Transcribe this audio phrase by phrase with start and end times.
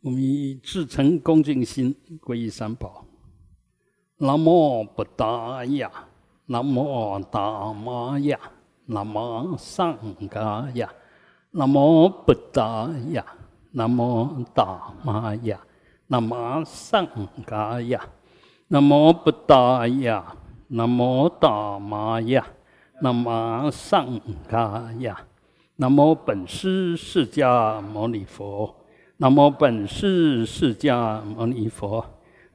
[0.00, 3.04] 我们以至诚恭敬心皈依三宝。
[4.18, 5.90] 南无不达雅，
[6.46, 8.38] 南无达玛雅，
[8.86, 9.98] 南无上
[10.30, 10.88] 伽雅，
[11.50, 13.26] 南无不达雅，
[13.72, 15.60] 南无达玛雅，
[16.06, 17.08] 南无上
[17.44, 18.08] 伽雅，
[18.68, 20.36] 南无布达雅，
[20.68, 22.46] 南无达玛雅，
[23.00, 25.26] 南无上伽雅，
[25.74, 28.77] 南无本师释迦牟尼佛。
[29.20, 32.04] 南无本师释迦牟尼佛，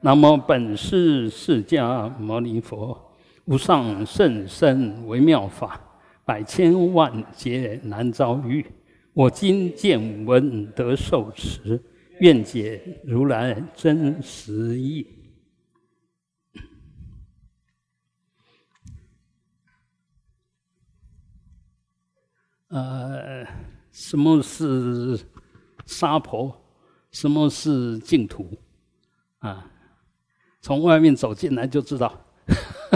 [0.00, 2.98] 南无本师释迦牟尼佛，
[3.44, 5.78] 无上甚深微妙法，
[6.24, 8.64] 百千万劫难遭遇。
[9.12, 11.78] 我今见闻得受持，
[12.20, 15.06] 愿解如来真实义。
[22.68, 23.44] 呃，
[23.92, 25.20] 什么是？
[25.86, 26.63] 沙婆，
[27.14, 28.44] 什么是净土？
[29.38, 29.64] 啊，
[30.60, 32.12] 从外面走进来就知道，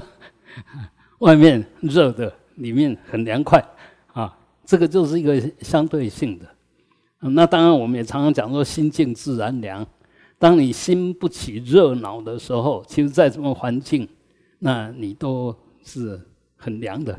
[1.21, 3.65] 外面热的，里面很凉快
[4.13, 4.37] 啊。
[4.65, 6.47] 这个就是一个相对性的。
[7.21, 9.87] 那当然，我们也常常讲说，心静自然凉。
[10.37, 14.09] 当你心不起热闹的时候，其实在什么环境，
[14.59, 16.21] 那你都是
[16.57, 17.19] 很凉的。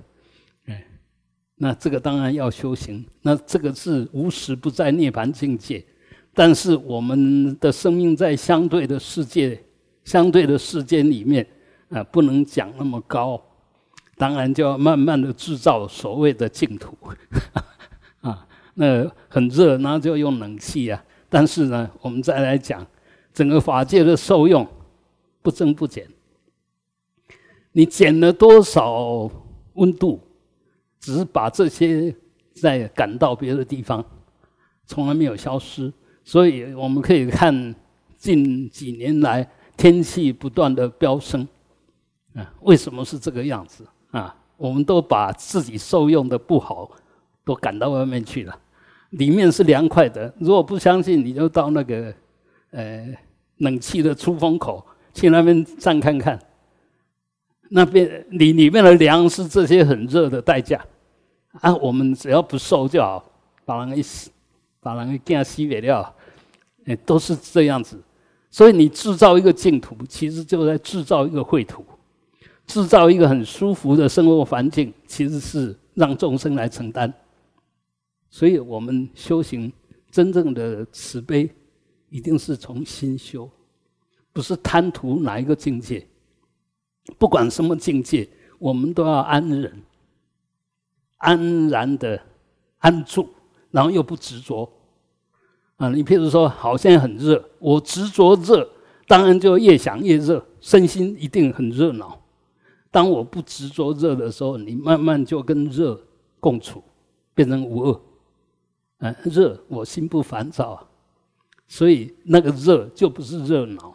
[1.61, 5.85] 那这个当然要修行，那这个是无时不在涅槃境界，
[6.33, 9.61] 但是我们的生命在相对的世界、
[10.03, 11.45] 相对的世间里面
[11.89, 13.41] 啊，不能讲那么高，
[14.15, 16.97] 当然就要慢慢的制造所谓的净土
[18.21, 18.47] 啊。
[18.75, 21.03] 那很热，那就用冷气啊。
[21.27, 22.85] 但是呢，我们再来讲
[23.33, 24.65] 整个法界的受用
[25.41, 26.07] 不增不减，
[27.71, 29.29] 你减了多少
[29.73, 30.19] 温度？
[30.99, 32.13] 只是把这些
[32.53, 34.03] 再赶到别的地方，
[34.85, 35.91] 从来没有消失。
[36.29, 37.73] 所以我们可以看
[38.15, 41.41] 近几年来天气不断的飙升，
[42.35, 44.35] 啊，为什么是这个样子啊？
[44.55, 46.87] 我们都把自己受用的不好
[47.43, 48.55] 都赶到外面去了，
[49.09, 50.31] 里面是凉快的。
[50.37, 52.13] 如果不相信，你就到那个
[52.69, 53.07] 呃
[53.57, 54.85] 冷气的出风口
[55.15, 56.39] 去那边站看看。
[57.69, 60.79] 那边里里面的凉是这些很热的代价，
[61.53, 63.25] 啊，我们只要不受就好，
[63.65, 64.29] 把人一死，
[64.79, 66.15] 把人给干死灭掉，
[66.95, 67.99] 都是这样子。
[68.51, 71.85] 所以你制造一个净土，其实就在制造一个秽土，
[72.65, 77.13] 制造一个很舒服的生活环境，其实是让众生来承担。
[78.31, 79.71] 所以我们修行
[80.09, 81.49] 真正的慈悲，
[82.09, 83.49] 一定是从心修，
[84.33, 86.05] 不是贪图哪一个境界。
[87.17, 88.27] 不管什么境界，
[88.57, 89.81] 我们都要安忍、
[91.17, 92.19] 安然的
[92.79, 93.29] 安住，
[93.71, 94.71] 然后又不执着。
[95.79, 98.69] 啊，你譬如说，好，现在很热，我执着热，
[99.07, 102.19] 当然就越想越热，身心一定很热闹。
[102.91, 105.97] 当我不执着热的时候，你慢慢就跟热
[106.41, 106.83] 共处，
[107.33, 108.01] 变成无恶。
[108.97, 110.85] 啊，热，我心不烦躁，
[111.65, 113.93] 所以那个热就不是热闹。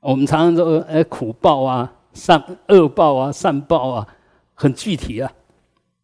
[0.00, 4.08] 我们常常说，哎，苦报啊，善恶报啊，善报啊，
[4.54, 5.32] 很具体啊。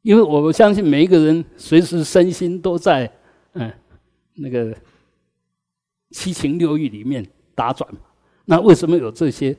[0.03, 3.11] 因为我相信每一个人随时身心都在
[3.55, 3.71] 嗯
[4.35, 4.77] 那个
[6.11, 7.89] 七情六欲里面打转。
[8.45, 9.57] 那为什么有这些？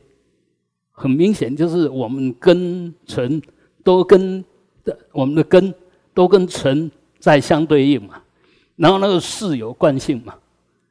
[0.94, 3.42] 很明显就是我们根尘
[3.84, 4.44] 都跟
[4.84, 5.74] 的我们的根
[6.14, 8.22] 都跟尘在相对应嘛。
[8.76, 10.36] 然后那个事有惯性嘛，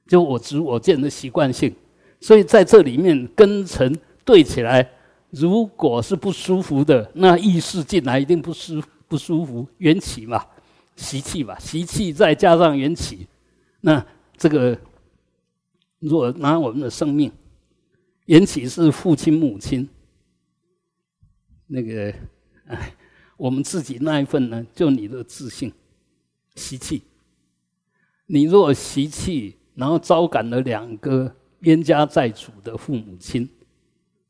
[0.08, 1.72] 就我执我见的习惯性。
[2.20, 4.88] 所以在这里面根尘对起来，
[5.30, 9.66] 如果是不舒服的，那意识进来一定不舒不舒服。
[9.78, 10.44] 缘起嘛，
[10.96, 13.26] 习气嘛，习气再加上缘起，
[13.80, 14.04] 那
[14.36, 14.78] 这个
[15.98, 17.30] 若拿我们的生命，
[18.26, 19.88] 缘起是父亲母亲，
[21.66, 22.14] 那个
[22.66, 22.94] 哎，
[23.36, 25.72] 我们自己那一份呢，就你的自信
[26.54, 27.02] 习气。
[28.26, 31.36] 你若习气，然后招感了两个。
[31.60, 33.46] 冤家债主的父母亲，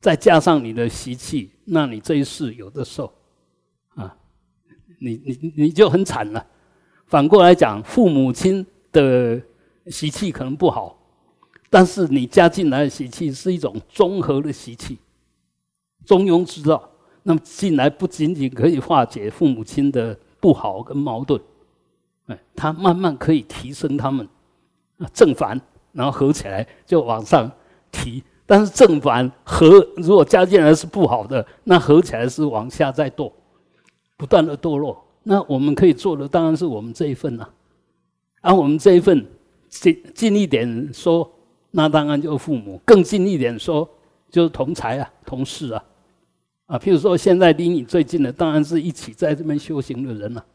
[0.01, 3.07] 再加上你的习气，那你这一世有的受，
[3.95, 4.19] 啊，
[4.99, 6.45] 你你你就很惨了。
[7.07, 9.41] 反过来讲，父母亲的
[9.87, 10.97] 习气可能不好，
[11.69, 14.99] 但是你加进来的习气是一种综合的习气，
[16.05, 16.91] 中庸之道。
[17.23, 21.41] 那么进来不仅仅可以化解父母亲的不好跟矛盾，
[22.27, 24.29] 哎，他慢慢可以提升他们
[25.13, 25.61] 正反。
[25.93, 27.51] 然后合起来就往上
[27.91, 33.33] 提，但是正反合如果加进来是不好的，那合起来是往下再堕，
[34.17, 35.05] 不断的堕落。
[35.25, 37.49] 那我们可以做的当然是我们这一份呐，
[38.41, 39.27] 而我们这一份
[39.69, 41.31] 近近一点说，
[41.71, 43.89] 那当然就是父母；更近一点说，
[44.31, 45.85] 就是同才啊、同事啊。
[46.67, 50.47] 啊，譬如说，现在离你最近的，当然是一起在这边修行的人了。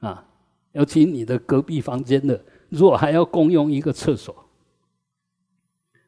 [0.00, 0.24] 啊，
[0.72, 4.34] 尤其你的隔壁房间的，如果还要共用一个厕所，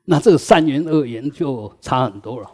[0.05, 2.51] 那这个善缘恶缘就差很多了，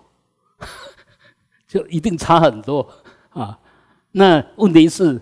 [1.67, 2.89] 就一定差很多
[3.31, 3.59] 啊。
[4.13, 5.21] 那问题是，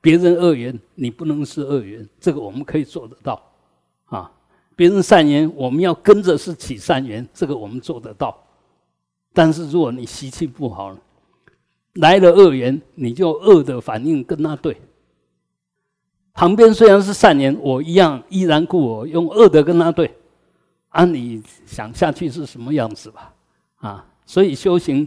[0.00, 3.42] 别人恶缘，你不能是恶缘，这个我们可以做得到
[4.06, 4.30] 啊。
[4.76, 8.38] 别人善缘，我们要跟着是起善缘，这个我们做得到。
[9.32, 10.96] 但是如果你习气不好，
[11.94, 14.80] 来了恶缘，你就恶的反应跟他对。
[16.32, 20.16] 旁边虽然是善缘，我一样依然故我，用恶的跟他对。
[20.90, 23.34] 啊，你想下去是什么样子吧？
[23.76, 25.06] 啊，所以修行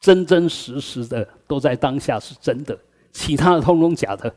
[0.00, 2.78] 真真实实的都在当下是真的，
[3.12, 4.34] 其他的通通假的。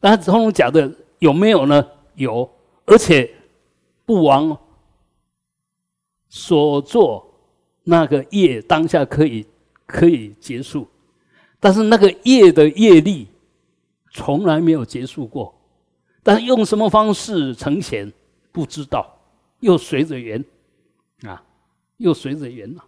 [0.00, 1.86] 但通通假的有没有呢？
[2.14, 2.50] 有，
[2.84, 3.30] 而且
[4.04, 4.58] 不枉
[6.28, 7.24] 所做。
[7.88, 9.46] 那个业当下可以
[9.86, 10.88] 可以结束，
[11.60, 13.28] 但是那个业的业力
[14.10, 15.54] 从来没有结束过。
[16.24, 18.12] 但是用什么方式呈现
[18.50, 19.16] 不知道，
[19.60, 20.44] 又随着缘
[21.22, 21.40] 啊，
[21.98, 22.84] 又随着缘了。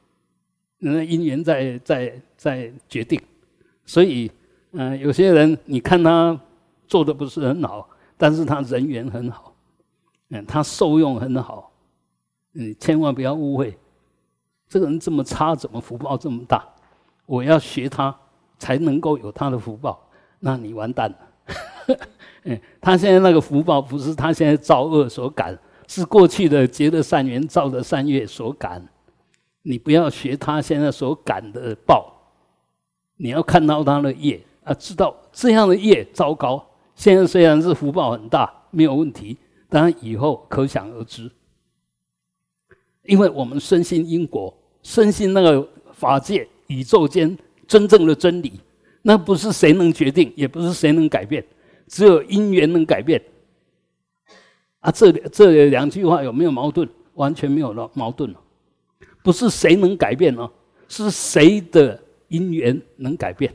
[0.79, 3.23] 那因缘在在在决定，
[3.87, 4.29] 所以
[4.73, 6.39] 嗯，有些人你看他
[6.87, 9.55] 做的不是很好，但是他人缘很好，
[10.31, 11.73] 嗯，他受用很好，
[12.55, 13.79] 嗯，千万不要误会。
[14.69, 16.63] 这个人这么差，怎么福报这么大？
[17.25, 18.15] 我要学他，
[18.59, 20.07] 才能够有他的福报。
[20.41, 21.17] 那你完蛋了。
[22.45, 28.87] 嗯，他现在那个福报不是他现在造恶所感，是过去的结的善缘造的善业所感。
[29.63, 32.13] 你不要学他现在所感的报，
[33.17, 36.63] 你要看到他的业啊，知道这样的业糟糕。
[36.95, 39.39] 现在虽然是福报很大，没有问题，
[39.71, 41.31] 当然以后可想而知。
[43.05, 47.35] 因为我们深信因果，深信那个法界、宇宙间
[47.67, 48.61] 真正的真理，
[49.01, 51.43] 那不是谁能决定，也不是谁能改变，
[51.87, 53.23] 只有因缘能改变。
[54.81, 56.87] 啊，这这两句话有没有矛盾？
[57.15, 58.41] 完全没有了矛盾了。
[59.25, 60.49] 不是谁能改变呢？
[60.89, 61.99] 是谁的
[62.29, 63.53] 因缘能改变？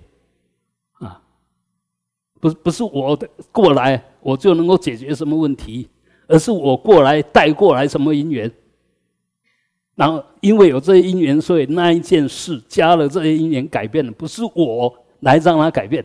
[2.43, 5.87] 不不是我的过来我就能够解决什么问题，
[6.27, 8.51] 而是我过来带过来什么因缘。
[9.95, 16.03] 然后，因为有这些因缘，所以那一件事加了这些因缘改变了，不是我来让它改变，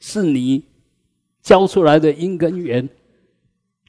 [0.00, 0.64] 是你
[1.42, 2.88] 教出来的因跟缘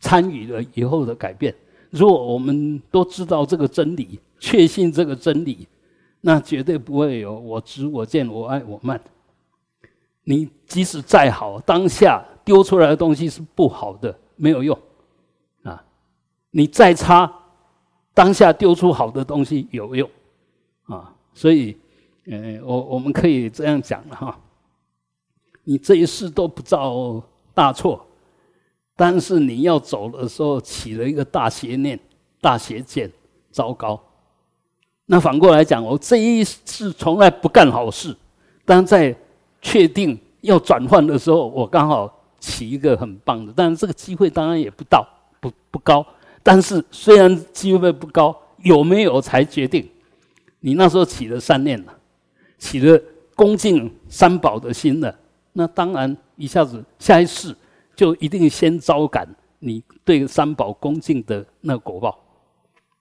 [0.02, 1.56] 参与了以后的改变。
[1.90, 5.66] 如果我们都知道这个真理，确信这个真理，
[6.20, 9.00] 那绝对不会有我执、我见、我爱、我慢。
[10.30, 14.78] 你即使再好，当下丢出来的东西是不好的，没有用
[15.64, 15.82] 啊！
[16.52, 17.34] 你再差。
[18.14, 20.10] 当下丢出好的东西有用，
[20.88, 21.78] 啊，所以，
[22.26, 24.38] 呃，我我们可以这样讲了哈。
[25.64, 27.24] 你这一世都不造
[27.54, 28.06] 大错，
[28.98, 31.98] 但是你要走的时候起了一个大邪念、
[32.42, 33.10] 大邪见，
[33.50, 33.98] 糟糕。
[35.06, 38.14] 那反过来讲，我这一世从来不干好事，
[38.66, 39.16] 但在
[39.62, 45.08] 确定要转换的时候，我刚好起一个很棒的，但是这个机会当然也不到，
[45.40, 46.06] 不不高。
[46.44, 49.88] 但是虽然机会不高，有没有才决定。
[50.60, 51.94] 你那时候起了善念了，
[52.58, 53.00] 起了
[53.36, 55.14] 恭敬三宝的心了，
[55.54, 57.56] 那当然一下子下一世
[57.96, 59.28] 就一定先招感
[59.60, 62.18] 你对三宝恭敬的那个果报。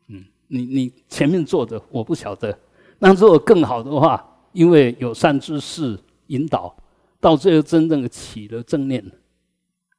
[0.09, 2.57] 嗯，你你前面做的我不晓得，
[2.99, 4.23] 那如果更好的话，
[4.53, 5.99] 因为有善知识
[6.29, 6.77] 引导，
[7.21, 9.05] 到最后真正的起了正念，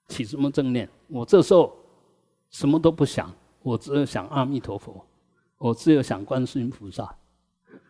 [0.07, 0.89] 起什么正念？
[1.07, 1.75] 我这时候。
[2.49, 3.29] 什么都不想，
[3.61, 5.05] 我只有想阿弥陀佛，
[5.57, 7.13] 我只有想观世音菩萨，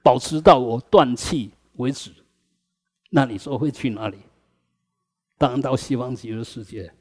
[0.04, 2.10] 保持到我断气为止。
[3.12, 4.18] 那你说会去哪里？
[5.38, 6.92] 当然到西方极乐世界，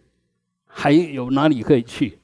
[0.67, 2.21] 还有哪里可以去？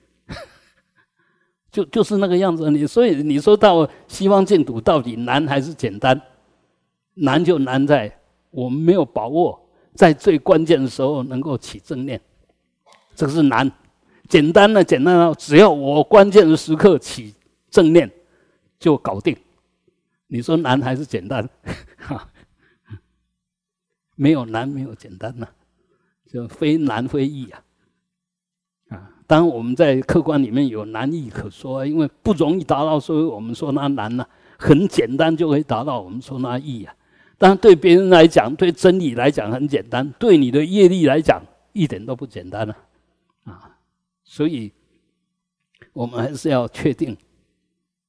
[1.71, 2.71] 就就是那个样子。
[2.71, 6.21] 你所以你说到西方净土到底难还是简单？
[7.15, 8.21] 难就难在
[8.53, 9.61] 我们没有把握，
[9.95, 12.21] 在最关键的时候能够起正念，
[13.17, 13.71] 这个是难。
[14.29, 17.35] 简单的，简单的，只要我关键的时刻起
[17.69, 18.11] 正念，
[18.79, 19.37] 就搞定。
[20.29, 21.47] 你说难还是简单？
[21.99, 22.29] 哈，
[24.17, 25.47] 没有难，没有简单呐，
[26.31, 27.63] 就非难非易啊。
[28.89, 34.27] 啊，当我们在客观里面有难易可说，因为不容易达到，所以我们说那难呐。
[34.59, 36.95] 很简单就可以达到，我们说那易啊。
[37.43, 42.77] 但对别人来讲，对真理来讲很简单，对你的业力来讲一点都不简单了。
[43.43, 43.69] 啊。
[44.23, 44.71] 所以，
[45.93, 47.17] 我们还是要确定，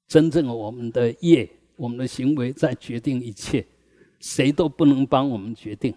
[0.07, 3.65] 真正我们的业、我们的行为在决定一切，
[4.19, 5.91] 谁都不能帮我们决定。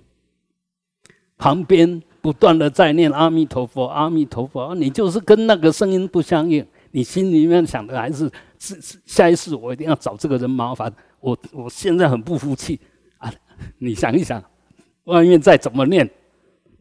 [1.36, 10.90] 旁边不断的在念阿弥陀佛，阿弥陀佛，你就是跟那个声音不相应，你心里面想的还是是下一世我一定要找这个人麻烦。
[11.20, 12.80] 我我现在很不服气！
[13.78, 14.42] 你想一想，
[15.04, 16.08] 外面再怎么念，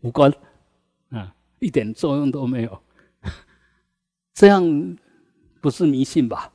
[0.01, 0.31] 无关
[1.09, 2.81] 啊，一点作用都没有。
[4.33, 4.97] 这样
[5.61, 6.51] 不是迷信吧？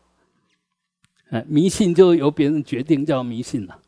[1.31, 3.79] 哎，迷信就由别人决定叫迷信了。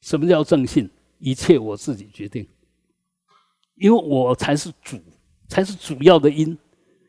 [0.00, 0.90] 什么叫正信？
[1.18, 2.46] 一切我自己决定。
[3.76, 4.98] 因为我才是主，
[5.48, 6.56] 才是主要的因，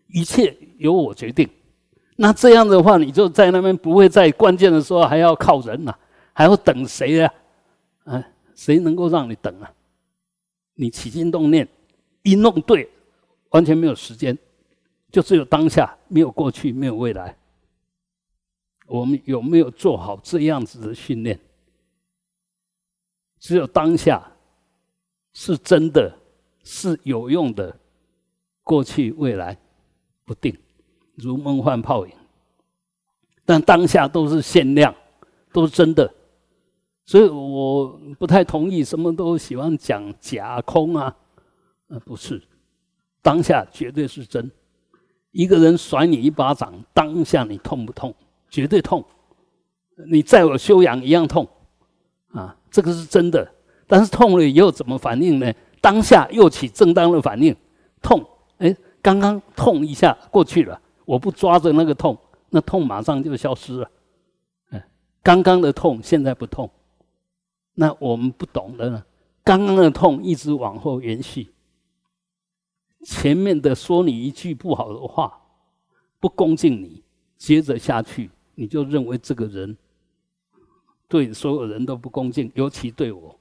[0.08, 1.50] 一切由我决定。
[2.16, 5.94] 那这样的话，你就在那边不会在关键的时候还要靠人呐，
[6.34, 7.34] 还要等谁呀？
[8.62, 9.74] 谁能够让你等啊？
[10.76, 11.68] 你起心动念
[12.22, 12.88] 一弄对，
[13.50, 14.38] 完全没有时间，
[15.12, 17.36] 就只有当下，没有过去，没有未来。
[18.86, 21.40] 我们有没有做好这样子的训练？
[23.40, 24.32] 只有当下
[25.34, 26.18] 是真的。
[26.64, 27.76] 是有用的，
[28.62, 29.58] 过去未来
[30.24, 30.56] 不定，
[31.16, 32.14] 如梦幻泡影。
[33.44, 34.94] 但当下都是限量，
[35.52, 36.14] 都是真的，
[37.06, 41.16] 所以我不太同意什么都喜欢讲假空啊，
[41.88, 42.42] 呃，不是，
[43.22, 44.50] 当下绝对是真。
[45.32, 48.14] 一个人甩你一巴掌，当下你痛不痛？
[48.50, 49.04] 绝对痛。
[50.08, 51.48] 你再有修养一样痛，
[52.30, 53.50] 啊，这个是真的。
[53.88, 55.54] 但是痛了以后怎么反应呢？
[55.82, 57.56] 当下又起正当的反应，
[58.02, 58.26] 痛，
[58.58, 62.18] 哎，刚刚痛一下过去了，我不抓着那个痛，
[62.50, 63.92] 那痛马上就消失了，
[64.70, 64.88] 哎，
[65.22, 66.70] 刚刚的痛现在不痛，
[67.74, 69.04] 那我们不懂的呢，
[69.44, 71.54] 刚刚的痛一直往后延续，
[73.04, 75.40] 前面的说你一句不好的话，
[76.20, 77.04] 不恭敬你，
[77.38, 79.76] 接着下去你就认为这个人
[81.08, 83.40] 对所有人都不恭敬，尤其对我。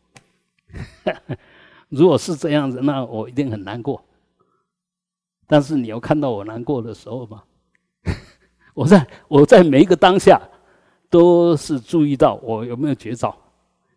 [1.89, 4.03] 如果是这样子，那我一定很难过。
[5.47, 7.43] 但是你有看到我难过的时候吗？
[8.75, 10.41] 我在我在每一个当下，
[11.11, 13.37] 都是注意到我有没有觉照，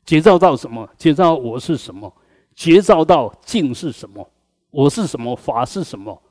[0.06, 0.90] 觉照到什么？
[0.98, 2.14] 觉照我是什么？
[2.56, 4.30] 觉照到境是什么？
[4.70, 5.36] 我是什么？
[5.36, 6.22] 法是什么？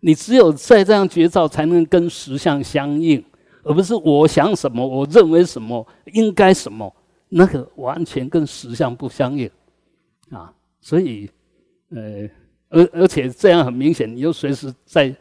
[0.00, 3.24] 你只有在这样觉照，才能跟实相相应，
[3.62, 6.92] 而不是我想什么，我认为什么，应该什么，
[7.28, 9.48] 那个完全跟实相不相应
[10.30, 10.52] 啊。
[10.80, 11.30] 所以，
[11.90, 12.28] 呃，
[12.68, 15.14] 而而且这样很明显，你就随时在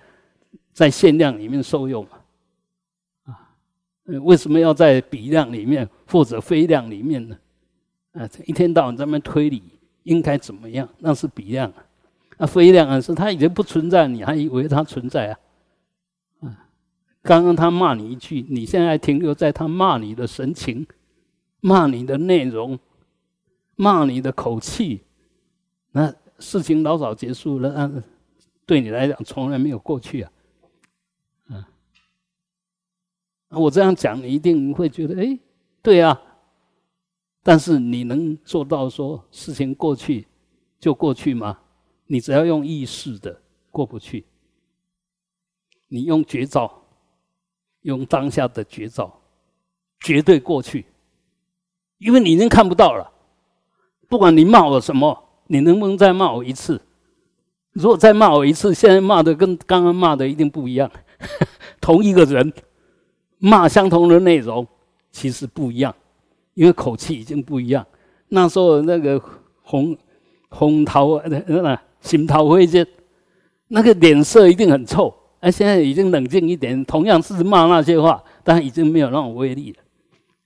[0.74, 2.18] 在限量里面受用嘛，
[3.25, 3.53] 啊，
[4.24, 7.38] 为什么要在比量里面或者非量里面呢？
[8.13, 9.63] 啊，一天到晚在那推理
[10.03, 10.88] 应该怎么样？
[11.00, 11.86] 那是比量啊，
[12.38, 15.39] 那非量啊是它已经不存在，你还以为它存在啊？
[16.41, 16.68] 啊，
[17.22, 20.86] 刚刚他骂你一句，你现在停留在他骂你的神情、
[21.60, 22.77] 骂你的内容、
[23.75, 25.03] 骂你的口气。
[25.91, 28.03] 那事情老早结束了，那
[28.65, 30.32] 对你来讲从来没有过去啊，
[31.50, 31.63] 嗯，
[33.50, 35.38] 我这样讲你一定会觉得，哎，
[35.82, 36.20] 对啊，
[37.43, 40.27] 但是你能做到说事情过去
[40.79, 41.57] 就过去吗？
[42.07, 44.25] 你只要用意识的过不去，
[45.88, 46.83] 你用绝招，
[47.81, 49.21] 用当下的绝招，
[50.01, 50.86] 绝对过去，
[51.98, 53.12] 因为你已经看不到了，
[54.07, 55.27] 不管你骂我什么。
[55.48, 56.81] 你能不能再骂我一次？
[57.74, 60.89] 如果再骂我一次，现在骂的跟刚刚骂的一定不一样。
[61.81, 62.53] 同一个人
[63.38, 64.65] 骂相同的内容，
[65.12, 65.93] 其实不一样，
[66.53, 67.86] 因为口气已经不一样。
[68.29, 69.22] 那时候那个
[69.62, 69.98] 红
[70.50, 72.86] 红桃那那心桃灰间，
[73.67, 75.13] 那个脸色一定很臭。
[75.39, 79.77] 哎，现在已经冷静一点，同样是骂那些话，但已经没有那种威力了。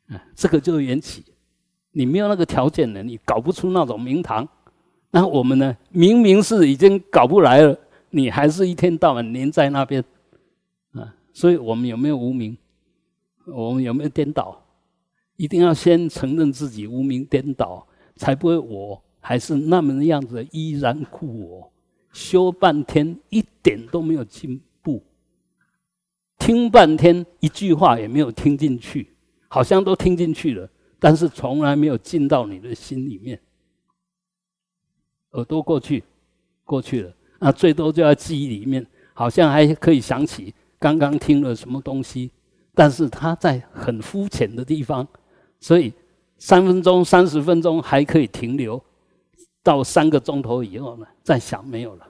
[0.09, 1.23] 嗯，这个就是缘起，
[1.91, 4.47] 你没有那个条件的，你搞不出那种名堂。
[5.11, 5.75] 那我们呢？
[5.89, 7.77] 明明是已经搞不来了，
[8.09, 10.03] 你还是一天到晚黏在那边，
[10.93, 11.13] 啊！
[11.33, 12.57] 所以我们有没有无名？
[13.45, 14.64] 我们有没有颠倒？
[15.37, 21.71] 一定要先承认自己无名颠倒，才不会我还是那么的样子依然故我。
[22.13, 25.03] 修半天一点都没有进步，
[26.39, 29.13] 听半天一句话也没有听进去，
[29.49, 33.37] 好像都听进去了，但是从来没有进到你的心里面。
[35.31, 36.01] 耳朵过去，
[36.63, 42.31] 过去了，那最多就在记忆里面，好像还可以想起刚刚听了什么东西，
[42.73, 45.05] 但是它在很肤浅的地方，
[45.65, 45.91] 所以
[46.37, 48.79] 三分钟、三十分钟还可以停留，
[49.63, 52.07] 到三个钟头以后呢，再想没有了，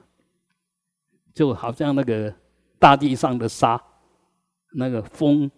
[1.32, 2.30] 就好像那个
[2.78, 3.82] 大地上的沙，
[4.74, 5.50] 那个风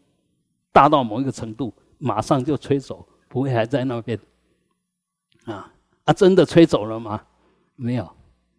[0.70, 4.16] 大到某一个程度，马上就吹走，不会还在那边。
[5.46, 5.74] 啊
[6.04, 6.12] 啊！
[6.12, 7.20] 真的吹走了吗？
[7.74, 8.08] 没有，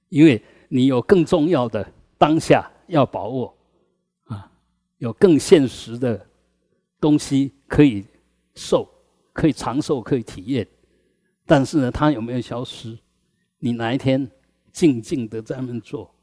[0.10, 3.55] 因为你有更重要的当下要把握
[4.25, 4.51] 啊，
[4.98, 6.27] 有更现实的
[7.00, 8.05] 东西可以
[8.53, 8.86] 受，
[9.33, 10.67] 可以长寿，可以体验。
[11.45, 12.98] 但是呢，它有没有消失？
[13.59, 14.29] 你哪一天
[14.71, 16.13] 静静的在那边做，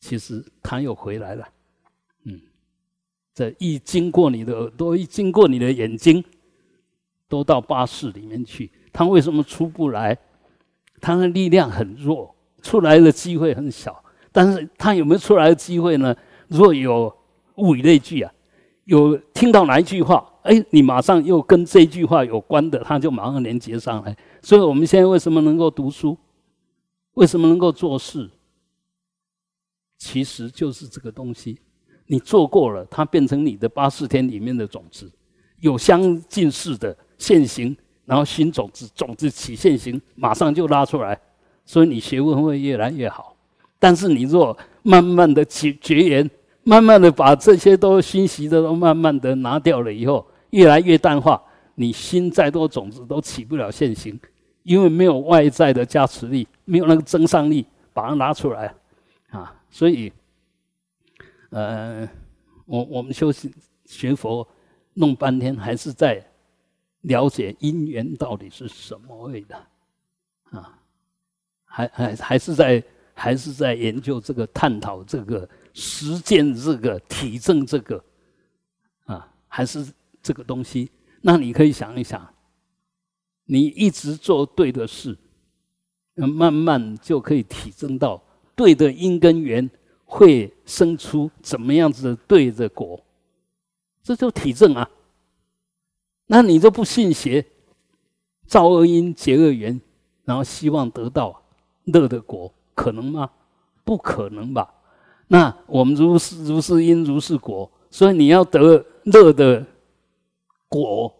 [0.00, 1.48] 其实它又回来了。
[2.24, 2.40] 嗯，
[3.34, 6.24] 这一经过你的耳朵，一经过你的眼睛，
[7.28, 8.70] 都到巴士里面去。
[8.92, 10.16] 它为什么出不来？
[11.00, 14.04] 它的力量很弱，出来的机会很小。
[14.32, 16.14] 但是它有没有出来的机会呢？
[16.48, 17.16] 若有
[17.56, 18.32] 物以类聚啊，
[18.90, 24.16] 有听到哪一句话，哎，你马上又跟这句话有关的，它就马上连接上来。
[24.42, 26.18] 所以我们现在为什么能够读书？
[27.14, 28.28] 为什么能够做事？
[29.96, 31.60] 其实就是这个东西，
[32.06, 35.08] 你做过了，它变成你的八四天里面的种子，
[35.60, 37.76] 有相近似的现行。
[38.06, 41.16] 然后新种子，种子起现行，马上就拉出来，
[41.64, 43.36] 所以你学问会越来越好。
[43.78, 46.28] 但是你若慢慢的绝绝缘，
[46.62, 51.42] 慢慢的把这些都熏习的都慢慢的拿掉了以后，越来越淡化，
[51.74, 54.18] 你心再多种子都起不了现行，
[54.62, 58.74] 因为没有外在的加持力，没有那个增上力把它拿出来
[59.30, 59.54] 啊。
[59.70, 60.12] 所以，
[61.50, 62.08] 呃，
[62.66, 63.52] 我我们修行
[63.84, 64.46] 学佛
[64.94, 66.24] 弄半天，还是在。
[67.04, 69.56] 了解因缘到底是什么味的，
[70.50, 70.78] 啊，
[71.64, 75.48] 还还还是在还是在研究这个探讨这个
[75.80, 78.04] 实践这个体证这个，
[79.06, 79.90] 啊，还是
[80.22, 80.90] 这个东西？
[81.22, 82.34] 那你可以想一想，
[83.46, 85.16] 你一直做对的事，
[86.14, 88.22] 慢慢就可以体证到
[88.54, 89.68] 对的因跟缘
[90.04, 93.02] 会生出怎么样子的对的果，
[94.02, 94.88] 这就体证啊。
[96.26, 97.44] 那你就不信邪，
[98.46, 99.80] 造恶因结恶缘，
[100.24, 101.42] 然后希望得到
[101.84, 103.30] 乐的果，可能吗？
[103.82, 104.74] 不可能吧？
[105.32, 109.64] 那我们如是如是因如是果，所以你要得乐的
[110.68, 111.14] 果，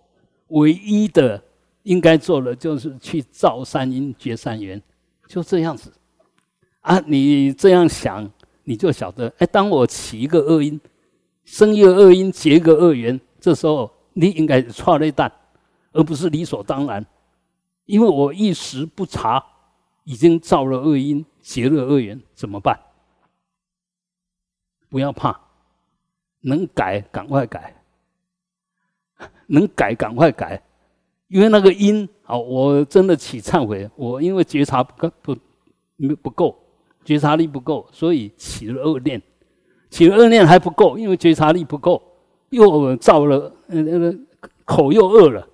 [0.48, 1.40] 唯一的
[1.84, 4.82] 应该做的就是去造善因结善缘，
[5.28, 5.92] 就这样子
[6.80, 6.98] 啊！
[7.06, 8.28] 你这样想，
[8.64, 10.80] 你就晓得，哎，当我起一个恶因，
[11.44, 13.90] 生一个恶因，结一个恶缘，这时候。
[14.12, 15.32] 你应该错了一蛋，
[15.92, 17.06] 而不是理所当然。
[17.86, 19.42] 因为我一时不察，
[20.02, 22.78] 已经造了恶因，结了恶缘，怎么办？
[24.90, 25.40] 不要怕，
[26.42, 27.74] 能改赶快改，
[29.48, 30.62] 能改赶快改。
[31.28, 35.36] 因为那个因，啊，我真的起忏悔，我因为觉察不不
[35.96, 36.58] 没不够，
[37.04, 39.22] 觉察力不够，所以起了恶念，
[39.88, 42.02] 起了恶念还不够，因为觉察力不够。
[42.50, 44.12] 又造了，那个
[44.64, 45.46] 口又饿了，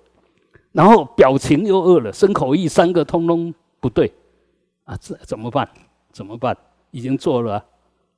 [0.71, 4.11] 然后表情又饿了，身口意三个通通不对，
[4.83, 5.69] 啊，这怎么办？
[6.11, 6.57] 怎么办？
[6.89, 7.63] 已经做了，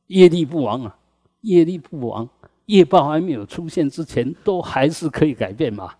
[0.08, 0.98] 业力不亡啊，
[1.42, 2.30] 业力不亡，
[2.66, 5.94] 业报还没有出现之前，都还是可以改变嘛。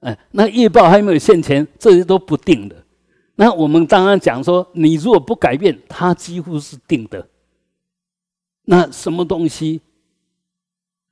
[0.00, 2.84] 哎，那业报还没有现前，这些都不定的。
[3.34, 7.28] 那我们刚刚讲说，你如果不改变，它几乎是定的。
[8.64, 9.80] 那什么东西？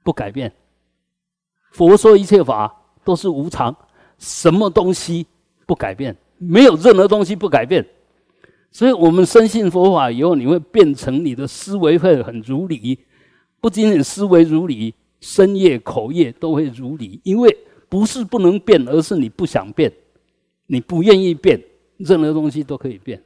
[0.03, 0.51] 不改变，
[1.73, 3.77] 佛说一切法都是无常，
[4.18, 5.27] 什么东西
[5.66, 6.16] 不改变？
[6.38, 7.87] 没有任何东西不改变。
[8.72, 12.98] 所以，我们深信佛法以后，你会变成你的思维会很如理，
[13.61, 17.20] 不仅仅思维如理，身业口业都会如理。
[17.24, 17.56] 因为
[17.88, 19.92] 不是不能变，而是你不想变，
[20.66, 21.61] 你不愿意变，
[21.96, 23.20] 任何东西都可以变。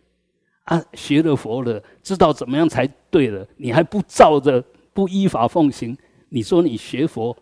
[0.65, 5.95] 啊，学了佛了，知道怎么样才对了，你还不照着，不依法奉行。
[6.31, 7.37] 你说你学佛，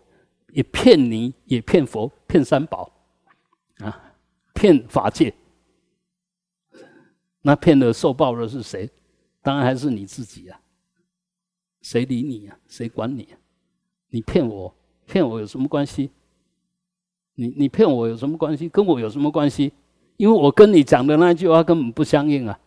[0.53, 2.93] 也骗你，也骗佛，骗三宝，
[3.79, 4.13] 啊，
[4.55, 5.33] 骗法界。
[7.43, 8.89] 那骗的受报的是谁？
[9.43, 10.61] 当然还是你自己啊。
[11.83, 12.57] 谁理你啊？
[12.69, 13.29] 谁管你？
[14.09, 14.73] 你骗我，
[15.07, 16.11] 骗我有什么关系？
[17.35, 18.69] 你你骗我有什么关系？
[18.69, 19.73] 跟我有什么关系？
[20.17, 22.59] 因为我跟你讲的那句话根本不相应啊。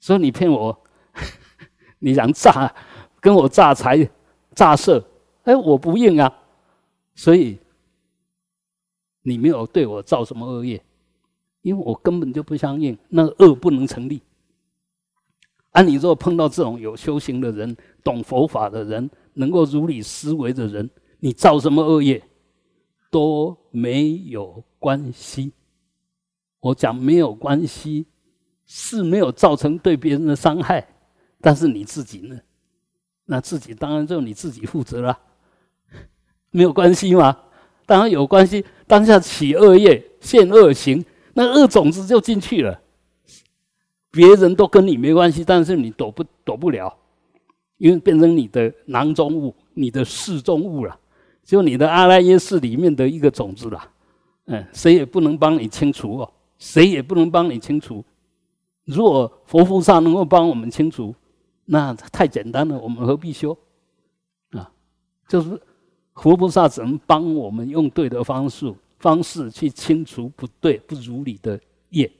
[0.00, 0.78] 所以你骗我，
[1.98, 2.74] 你想诈，
[3.20, 4.08] 跟我诈财、
[4.54, 5.04] 诈色。
[5.44, 6.34] 哎，我不应啊，
[7.14, 7.58] 所以
[9.22, 10.83] 你没有对我造什么恶业，
[11.64, 14.20] 因为我根本就不相信，那个恶不能成立。
[15.70, 17.74] 啊，你若碰到这种有修行的人、
[18.04, 20.88] 懂佛法的人、能够如理思维的人，
[21.20, 22.22] 你造什么恶业
[23.10, 25.52] 都没有关系。
[26.60, 28.06] 我讲没有关系，
[28.66, 30.86] 是没有造成对别人的伤害，
[31.40, 32.38] 但是你自己呢？
[33.24, 35.18] 那自己当然就你自己负责了，
[36.50, 37.34] 没有关系吗？
[37.86, 38.62] 当然有关系。
[38.86, 41.02] 当下起恶业，现恶行，
[41.34, 42.80] 那恶种子就进去了。
[44.10, 46.96] 别人都跟你没关系，但是你躲不躲不了，
[47.78, 50.96] 因为变成你的囊中物，你的室中物了，
[51.44, 53.90] 就你的阿赖耶识里面的一个种子了。
[54.46, 58.04] 嗯，谁也不能帮你清除哦，谁也不能帮你清除。
[58.84, 61.12] 如果佛菩萨能够帮我们清除，
[61.64, 63.56] 那太简单了，我们何必修？
[64.50, 64.70] 啊，
[65.26, 65.60] 就是
[66.14, 68.72] 佛菩萨只能帮我们用对的方式
[69.04, 72.10] 方式去清除不对不如理的业。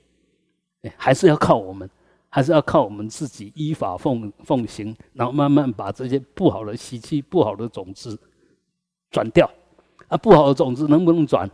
[0.95, 1.89] 还是要靠我们，
[2.29, 8.15] 还是要靠我们自己依法奉奉行，然后慢慢把这些不好的习气、不好的种子
[9.09, 9.49] 转掉。
[10.09, 11.49] 啊，不好的种子能不能转？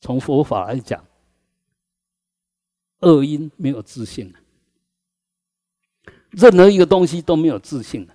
[0.00, 1.04] 从佛法来讲，
[3.02, 4.34] 恶因没有自信
[6.30, 8.08] 任何一个东西都没有自信。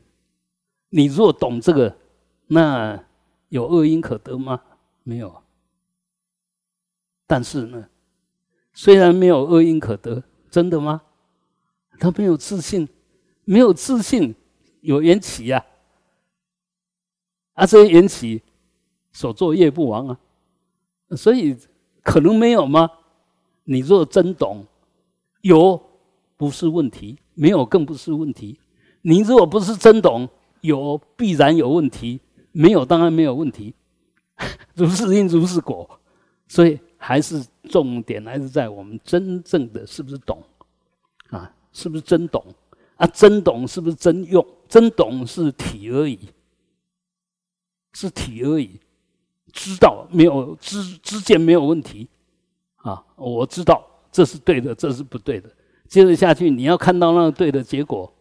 [0.90, 1.96] 你若懂这个，
[2.48, 3.02] 那
[3.52, 4.62] 有恶因可得吗？
[5.04, 5.44] 没有。
[7.28, 7.88] 但是呢？
[8.74, 11.02] 虽然没有恶因可得，真的吗？
[12.00, 12.88] 他没有自信，
[13.44, 14.34] 没有自信，
[14.80, 15.66] 有缘起呀。
[17.54, 18.42] 啊，这些缘起
[19.12, 20.18] 所作业不亡啊，
[21.18, 21.58] 所以
[22.02, 22.90] 可能没有吗？
[23.66, 24.66] 你若真懂，
[25.42, 25.82] 有
[26.38, 28.58] 不是问题，没有更不是问题。
[29.02, 30.30] 你如果不是真懂，
[30.62, 33.74] 有必然有问题，没有当然没有问题。
[34.76, 36.00] 如是因如是果，
[36.48, 36.80] 所以。
[37.04, 40.40] 还是重点还是在我们真正的是不是懂
[41.32, 41.52] 啊？
[41.74, 42.46] 是不是真懂
[42.96, 43.08] 啊？
[43.08, 44.46] 真懂是不是真用？
[44.70, 46.20] 真懂是体而已，
[47.94, 48.80] 是体而已。
[49.52, 52.08] 知道没有知知见没有问题
[52.76, 53.04] 啊？
[53.16, 55.50] 我知道这是对的，这是不对的。
[55.88, 58.14] 接着下去，你要看到那个对的结果，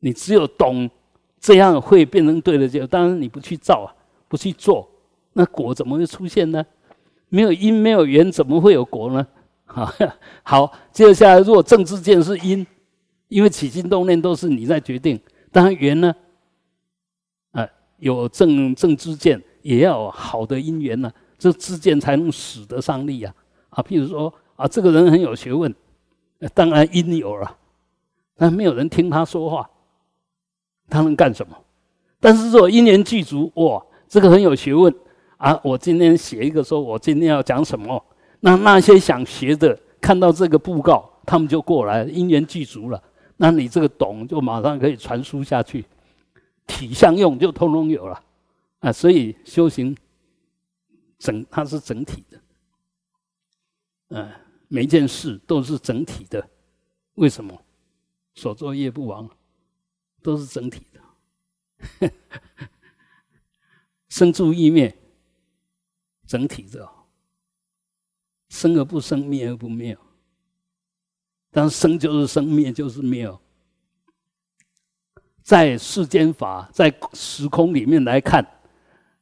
[0.00, 0.90] 你只有懂，
[1.46, 2.86] 这样会变成对的结果。
[2.88, 3.94] 当然你不去造啊，
[4.26, 4.88] 不去做，
[5.34, 6.66] 那果怎么会出现呢？
[7.28, 9.24] 没有因没有缘，怎么会有果呢？
[9.64, 9.88] 好，
[10.42, 12.66] 好，接下来，如果正知见是因，
[13.28, 15.20] 因为起心动念都是你在决定，
[15.52, 16.12] 当然缘呢，
[17.52, 17.64] 啊，
[17.98, 23.32] 有正正知见，也要好的因缘呢，这知见才能使得上力呀。
[23.68, 25.72] 啊，譬如说啊，这个人很有学问，
[26.52, 27.56] 当然因有了，
[28.36, 29.70] 但没有人听他说话，
[30.88, 31.56] 他能干什么？
[32.18, 34.94] 但是说因缘具足，哇，这个很有学问。
[35.36, 38.02] 啊，我今天写一个，说我今天要讲什么？
[38.40, 43.02] 那那些想学的看到这个布告，他们就过来，因缘具足了。
[43.36, 45.84] 那你这个懂，就马上可以传输下去，
[46.66, 48.18] 体相用就通通有了
[48.78, 48.90] 啊。
[48.90, 49.94] 所以修行
[51.18, 52.40] 整它是整体的，
[54.08, 54.30] 嗯，
[54.68, 56.42] 每一件事都是整体的。
[57.16, 57.54] 为什么？
[58.34, 59.28] 所作业不亡，
[60.26, 62.10] 都是整体的，
[64.10, 64.92] 生住意灭。
[66.26, 66.88] 整体的，
[68.48, 69.96] 生而不生，灭而不灭。
[71.52, 73.32] 但生就是生，灭就是灭。
[75.44, 78.44] 在世间法，在时空里面来看，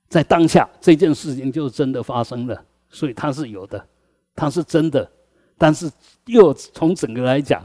[0.09, 3.87] 在当下这件事情就真的发生了，所以它是有的，
[4.35, 5.13] 它是真的。
[5.59, 5.93] 但是
[6.25, 7.63] 又从整个来讲，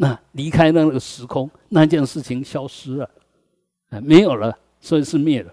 [0.00, 3.10] 那离开那个时空，那件事情消失了，
[3.88, 5.52] 啊，没有了，所以是灭了。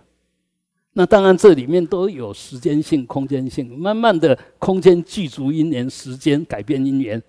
[0.93, 3.75] 那当然，这里面都有时间性、空间性。
[3.75, 7.21] 慢慢的，空间具足因缘，时间改变因缘，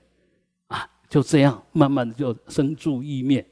[0.66, 3.44] 啊，就这样，慢慢的就生住意灭，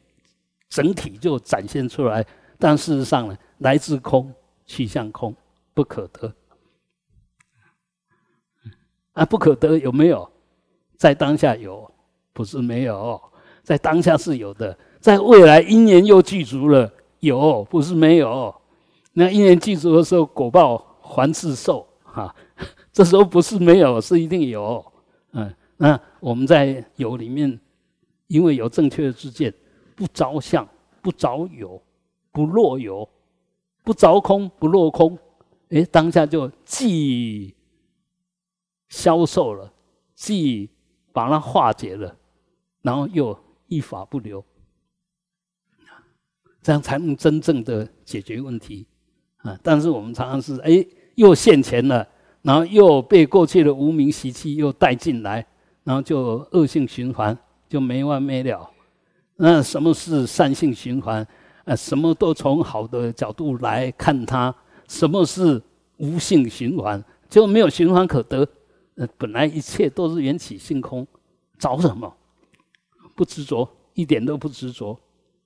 [0.68, 2.24] 整体就展现出来。
[2.59, 4.31] 但事实上呢，来自空，
[4.66, 5.35] 去向空，
[5.72, 6.31] 不可得。
[9.14, 10.31] 啊，不可得有没有？
[10.98, 11.90] 在当下有，
[12.35, 13.20] 不是没有，
[13.64, 14.79] 在当下是有的。
[15.00, 18.55] 在未来因缘又具足了，有，不是没有。
[19.14, 22.33] 那因缘具足的时候，果报还自受哈。
[22.92, 24.85] 这时候不是没有，是一定有。
[25.33, 27.59] 嗯，那我们在有里面，
[28.29, 29.53] 因为有正确的知见，
[29.96, 30.66] 不着相，
[31.03, 31.83] 不着有，
[32.33, 33.09] 不落有，
[33.83, 35.18] 不着空，不落空。
[35.70, 37.55] 哎，当下就既
[38.88, 39.72] 消受了，
[40.14, 40.70] 既
[41.12, 42.16] 把它化解了，
[42.83, 43.37] 然后又
[43.68, 44.44] 一法不留，
[46.62, 48.87] 这样才能真正的解决问题。
[49.38, 49.59] 啊！
[49.62, 50.83] 但是我们常常是哎，
[51.16, 52.09] 又现钱了，
[52.40, 55.46] 然后又被过去的无名习气又带进来，
[55.83, 57.37] 然后就恶性循环，
[57.68, 58.70] 就没完没了。
[59.37, 61.27] 那什么是善性循环？
[61.66, 64.55] 啊，什么都从好的角度来看它。
[64.88, 65.61] 什么是
[65.98, 67.05] 无性循环？
[67.29, 68.48] 就没有循环可得。
[68.94, 71.07] 呃，本来一切都是缘起性空，
[71.59, 72.11] 找什么？
[73.14, 74.98] 不执着，一点都不执着。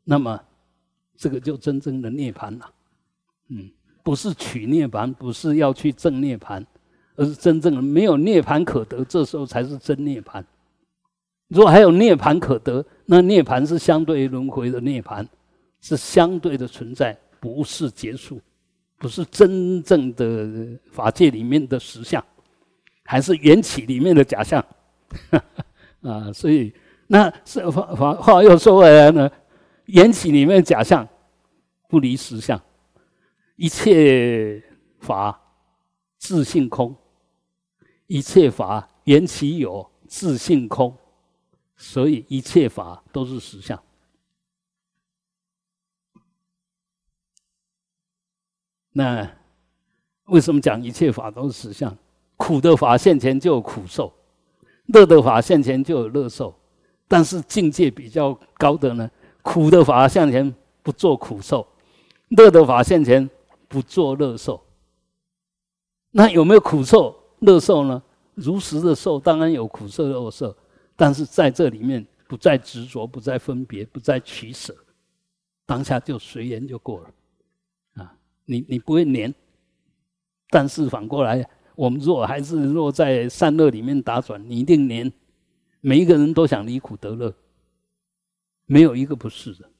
[0.05, 0.41] 那么
[1.17, 2.71] 这个就真正的涅槃了。
[3.49, 3.71] 嗯，
[4.03, 6.65] 不是取涅槃，不是要去证涅槃，
[7.17, 10.43] 而是真正的没有涅槃可得，这时候才是真涅槃。
[11.49, 15.27] 如果还有涅槃可得，那涅槃是相对于轮回的涅槃，
[15.81, 18.41] 是相对的存在，不是结束，
[18.99, 22.23] 不是真正的法界里面的实相，
[23.05, 24.65] 还是缘起里面的假象。
[26.03, 26.73] 啊，所以
[27.09, 29.31] 那是话话话又说回来呢，
[29.87, 31.09] 缘起里面假象
[31.89, 32.61] 不离实相，
[33.57, 34.63] 一切
[35.01, 35.41] 法
[36.19, 36.95] 自性空，
[38.07, 40.97] 一切法缘起有，自性空。
[41.81, 43.81] 所以一切法都是实相。
[48.91, 49.31] 那
[50.25, 51.97] 为什么讲一切法都是实相？
[52.37, 54.13] 苦的法现前就有苦受，
[54.87, 56.53] 乐的法现前就有乐受。
[57.09, 59.11] 但是境界比较高的呢，
[59.43, 61.67] 苦的法向前不做苦受，
[62.29, 63.29] 乐的法向前
[63.67, 64.63] 不做乐受。
[66.11, 68.03] 那有没有苦受、乐受呢？
[68.35, 70.55] 如实的受，当然有苦受、乐受。
[70.95, 74.75] 但是在这里面，不再执着，不再分别，不再取舍，
[75.65, 79.35] 当下就随缘就过了，啊，你你不会黏。
[80.51, 85.13] 但是反过来，我们若还是若在善恶里面打转，你一定黏。
[85.81, 87.35] 每一个人都想离苦得乐，
[88.67, 89.71] 没有一个不是的。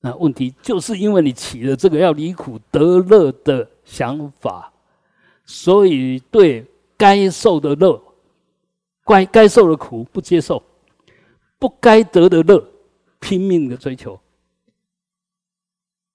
[0.00, 4.72] 那问题就是因为你起了这个要离苦得乐的想法，
[5.44, 8.02] 所以对该受的乐。
[9.06, 10.62] 该该受的苦不接受，
[11.58, 12.66] 不该得的乐
[13.20, 14.18] 拼命的追求，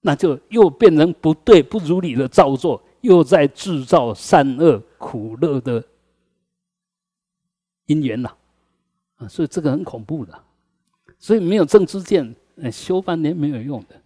[0.00, 5.84] 那就又变成不对不如理的造作，又在制造善恶苦乐的
[7.86, 8.36] 因缘了
[9.20, 9.28] 啊！
[9.28, 10.44] 所以这个很恐怖的，
[11.18, 12.34] 所以没有正知见，
[12.72, 14.02] 修半天没有用的。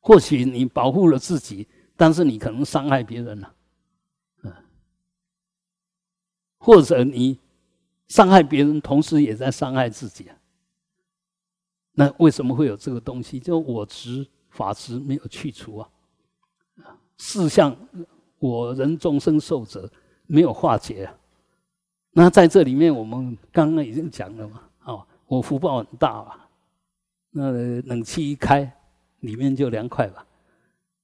[0.00, 3.54] 或许你保护了自己，但是你可能伤害别人了。
[4.42, 4.52] 嗯
[6.58, 7.38] 或者你
[8.08, 10.36] 伤害别人，同时也在伤害自己啊？
[11.92, 13.38] 那为什么会有这个东西？
[13.38, 15.88] 就我执、法执没有去除啊？
[17.18, 17.76] 四相
[18.38, 19.90] 我人众生受者
[20.26, 21.18] 没有化解啊？
[22.18, 24.62] 那在这里面，我们刚刚已经讲了嘛？
[24.84, 26.48] 哦，我福报很大吧？
[27.30, 27.52] 那
[27.82, 28.72] 冷气一开，
[29.20, 30.24] 里面就凉快吧？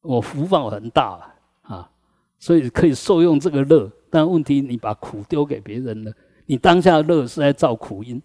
[0.00, 1.90] 我福报很大啊，啊，
[2.38, 3.92] 所以可以受用这个乐。
[4.08, 6.10] 但问题，你把苦丢给别人了，
[6.46, 8.20] 你当下乐是在造苦因，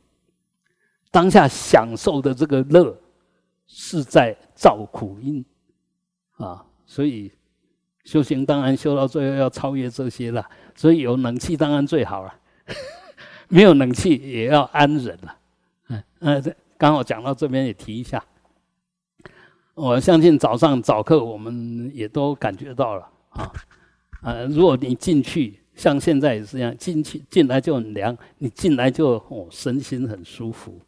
[1.12, 2.97] 当下享受的这个乐
[3.65, 5.43] 是在造苦因，
[6.38, 7.30] 啊，所以
[8.06, 10.50] 修行当然修到最后要超越这些了。
[10.73, 12.34] 所以有冷气当然最好了，
[13.49, 15.38] 没有冷气也要安忍了。
[15.89, 16.43] 嗯呃，
[16.77, 18.23] 刚好讲到这边也提一下，
[19.73, 23.51] 我相信早上早课我们也都感觉到了啊，
[24.21, 25.60] 呃，如果你进去。
[25.77, 30.82] 像现在也是一样，进去进来就很凉，你进来就哦，身心很舒服，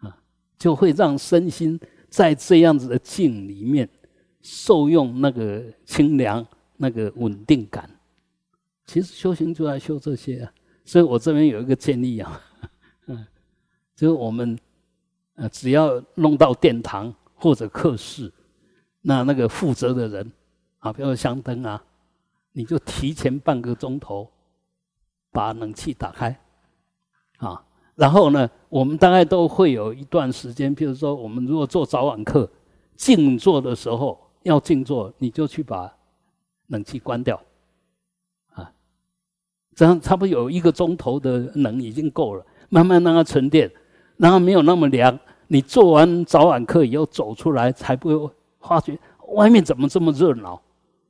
[0.00, 0.16] 啊，
[0.58, 3.86] 就会让身心在这样子的静里面
[4.40, 6.42] 受用那个清凉、
[6.78, 7.86] 那个稳定感。
[8.86, 10.52] 其实修行就在修这些啊，
[10.84, 12.40] 所以我这边有一个建议啊，
[13.06, 13.26] 嗯，
[13.94, 14.58] 就是我们
[15.34, 18.32] 呃，只要弄到殿堂或者客室，
[19.00, 20.32] 那那个负责的人
[20.78, 21.82] 啊，比如说香灯啊。
[22.54, 24.30] 你就提前半个钟头
[25.30, 26.38] 把冷气打开，
[27.38, 27.64] 啊，
[27.94, 32.46] 然后呢，我们大概都会有一段时间，譬如说，我们如果做早晚课
[32.94, 35.90] 静坐的时候要静坐，你就去把
[36.66, 37.42] 冷气关掉，
[39.74, 43.70] 这样差不多有一个钟头的冷已经够了，慢慢让它沉淀，
[44.16, 45.18] 然后没有那么凉。
[45.48, 48.98] 你做完早晚课以后走出来，才不会发觉
[49.34, 50.60] 外面怎么这么热闹。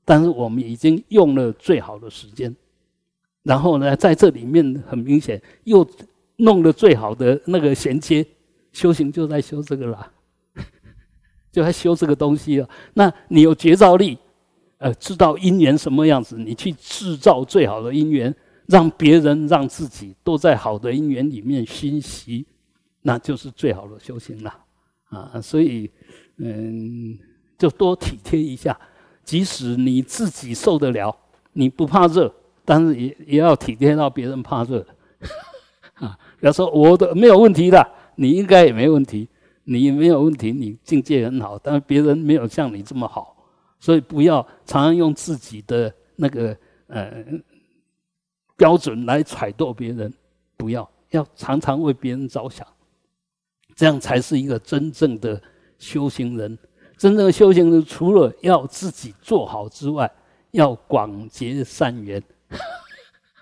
[0.05, 2.55] 但是我们已经用了最好的时间，
[3.45, 5.87] 然后呢，在这里面很明显又
[6.37, 8.27] 弄了最好的那个衔接，
[8.73, 10.11] 修行就在修这个啦，
[11.53, 12.69] 就在修这个东西了。
[12.95, 14.19] 那你有觉照力，
[14.79, 18.35] 呃，知道因缘什么样子，你去制造最好的因缘，
[18.73, 22.47] 让别人、让自己都在好的因缘里面熏习，
[23.03, 24.65] 那就是最好的修行了
[25.11, 25.39] 啊。
[25.43, 25.91] 所以，
[26.39, 27.19] 嗯，
[27.59, 28.79] 就多体贴一下。
[29.23, 31.15] 即使你自己受得了，
[31.53, 34.85] 你不怕热，但是也也要体贴到别人怕热，
[36.01, 39.29] 啊，比方说我的没有问题的，你应该也没问题，
[39.65, 43.37] 你没有问题，你境界很好，但是别人没有像你这么好，
[43.79, 46.57] 所以不要常常用自己的那个
[46.89, 47.25] 呃
[48.63, 50.15] 标准来揣度别人，
[50.57, 52.65] 不要，要常常为别人着想，
[53.75, 55.43] 这样才是一个真正的
[55.81, 56.57] 修行人。
[56.97, 60.09] 真正的修行人除了要自己做好之外，
[60.53, 62.23] 要广结善缘，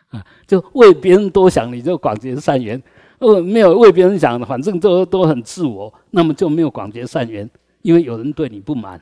[0.08, 2.80] 啊， 就为别人多想，你就广结善缘；
[3.18, 7.46] 呃，没有为别人想，反正都都很自我，那么就没有广结善缘，
[7.82, 8.98] 因为有人对你不满。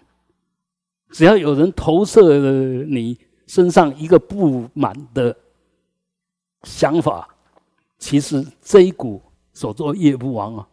[1.12, 5.36] 只要有人投射了你身上一个不满的
[6.68, 7.26] 想法，
[7.98, 10.68] 其实这一股所做业不亡啊！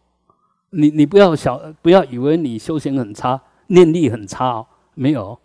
[0.70, 5.38] 你你不要小，不要以为你修行很差，念力很差哦，没有，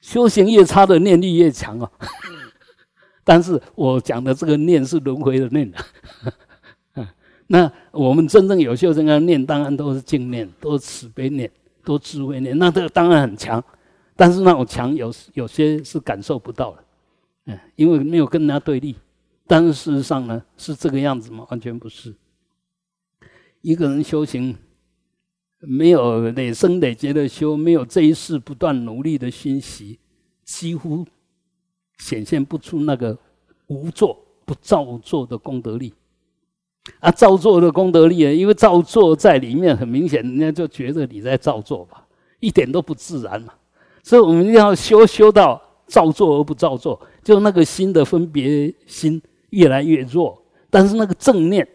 [0.00, 1.90] 修行越差的念力越强哦。
[3.24, 5.72] 但是我讲的这个念是轮回的念
[6.94, 7.08] 啊，
[7.48, 11.50] 那我们真正有修行的念，当然都是净念，都是慈悲念，
[11.82, 13.62] 都智慧念，那这个当然很强。
[14.14, 16.84] 但是那种强有有些是感受不到的，
[17.46, 18.94] 嗯，因为没有跟人家对立。
[19.46, 21.46] 但是事实上呢，是这个样子吗？
[21.50, 22.14] 完全不是。
[23.60, 24.56] 一个人修行，
[25.60, 29.98] 没有累生累劫的修，没有这一世不断努力的熏习，
[30.44, 31.04] 几乎
[31.98, 33.16] 显现不出那个
[33.68, 35.94] 无作不造作的功德力。
[37.00, 42.06] 啊，造作的功德力啊，因为造作在里面，很明显，人家就觉得你在造作吧，
[42.38, 43.52] 一点都不自然嘛。
[44.04, 49.20] 所以我们一定要修修到造作而不造作，就那个心的分别心
[49.56, 51.66] 越来越弱，但是那个正念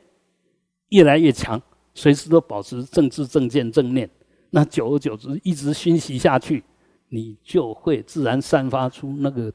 [0.90, 1.60] 越来越强，
[1.96, 4.08] 随时都保持正知正见正念，
[4.52, 6.64] 那久而久之一直熏习下去，
[7.10, 9.52] 你就会自然散发出那个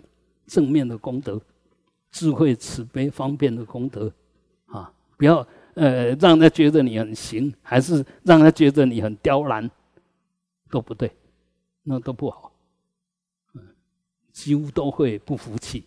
[0.47, 1.41] 正面的功德、
[2.11, 4.13] 智慧、慈悲、方便的功德
[4.67, 4.93] 啊！
[5.17, 9.71] 不要呃让他觉得你很行，还是让他觉得你很刁难，
[10.69, 11.11] 都不对，
[11.85, 12.53] 那都不好。
[14.33, 15.87] 几乎都会不服气、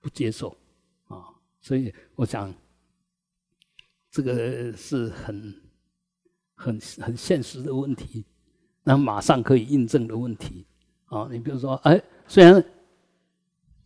[0.00, 0.56] 不接受，
[1.64, 2.52] 所以我想，
[4.10, 5.54] 这个是很、
[6.54, 8.22] 很、很现实的问题，
[8.82, 10.66] 那马上可以印证的问题
[11.06, 11.26] 啊。
[11.30, 11.98] 你比如说，哎，
[12.28, 12.62] 虽然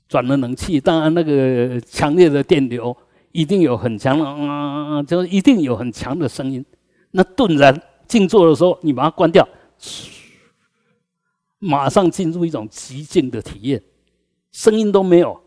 [0.08, 2.96] 转了冷气，当然那个强烈的电流
[3.30, 6.64] 一定有很强的啊，就一定有很强的声音。
[7.12, 9.48] 那顿然静坐的时候，你把它关掉。
[11.60, 13.80] 马上进入一种极静的体验，
[14.50, 15.40] 声音都没有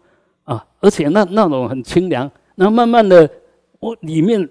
[0.44, 2.30] 啊，而且那那种很清凉。
[2.56, 3.30] 然后慢慢的，
[3.80, 4.48] 我里面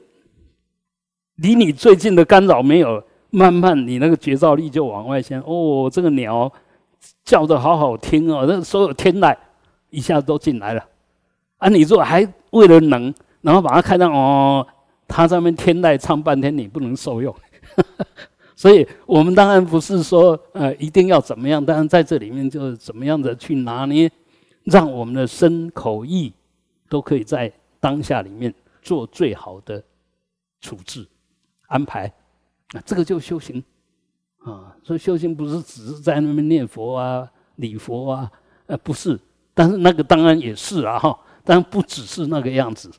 [1.36, 5.40] 离你最近的干扰没有，慢慢你那个觉照力就往外先。
[5.42, 6.50] 哦，这个鸟
[7.24, 9.36] 叫的好好听哦，那所有天籁
[9.90, 10.84] 一下子都进来了。
[11.58, 14.66] 啊，你如果还为了能，然后把它开到哦，
[15.06, 17.34] 它上面天籁唱半天，你不能受用。
[18.56, 21.64] 所以我们当然不是说，呃，一定要怎么样。
[21.64, 24.10] 当然在这里面就是怎么样的去拿捏，
[24.70, 26.32] 让我们的身口意
[26.88, 29.82] 都可以在当下里面做最好的
[30.60, 31.06] 处置
[31.66, 32.06] 安排。
[32.68, 33.62] 啊，这个就修行
[34.38, 34.76] 啊。
[34.84, 38.32] 所以修行不是只是在那边念佛啊、礼佛啊，
[38.66, 39.18] 呃，不是。
[39.52, 41.18] 但是那个当然也是啊，哈。
[41.44, 42.90] 但不只是那个样子，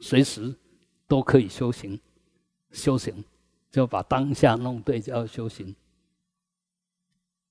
[0.00, 0.52] 随时
[1.06, 2.00] 都可以修行，
[2.72, 3.24] 修行。
[3.70, 5.74] 就把当下弄对，叫修行。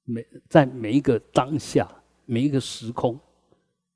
[0.05, 1.87] 每在每一个当下，
[2.25, 3.19] 每一个时空，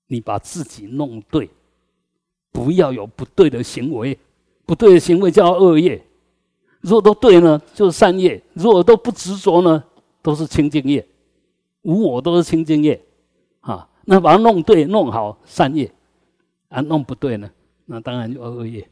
[0.07, 1.49] 你把自己弄对，
[2.51, 4.17] 不要有不对的行为。
[4.65, 6.03] 不对的行为叫恶业，
[6.81, 9.81] 如果都对呢，就是善业；如果都不执着呢，
[10.21, 11.07] 都是清净业。
[11.83, 13.01] 无我都是清净业，
[13.61, 15.87] 啊，那把它弄对、弄好，善业；
[16.67, 17.49] 啊，弄不对呢，
[17.85, 18.85] 那当然就恶业。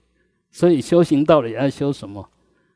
[0.50, 2.26] 所以修行到底要修什么？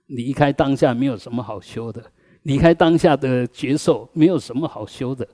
[0.08, 2.04] 离开当下没有什么好修的，
[2.44, 5.26] 离开当下的觉受没有什么好修的，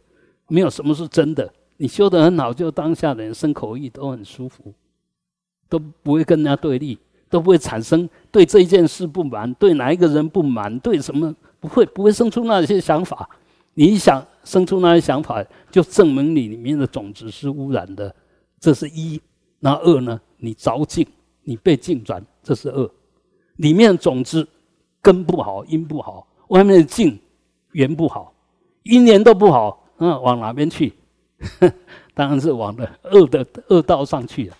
[0.48, 1.52] 没有什么是真的。
[1.78, 4.74] 你修得很好，就当下的人生口意都很舒服，
[5.68, 6.98] 都不会跟人家对立，
[7.30, 13.30] 都不会产生对这一件事不满，对哪一个人不满，对什么不会不会生出那些想法。
[13.74, 18.16] 你一想生出那些想法，就证明你里面的种子是污染的，
[18.60, 19.22] 这是一。
[19.60, 20.20] 那二呢？
[20.38, 21.06] 你着境，
[21.44, 22.90] 你被境转，这是二。
[23.58, 24.48] 里面的种子。
[25.02, 27.20] 根不好，因不好，外面的境
[27.74, 28.34] 缘不好，
[28.82, 30.94] 因缘都不好，嗯，往哪边去？
[32.14, 34.58] 当然是往的恶的恶道上去了，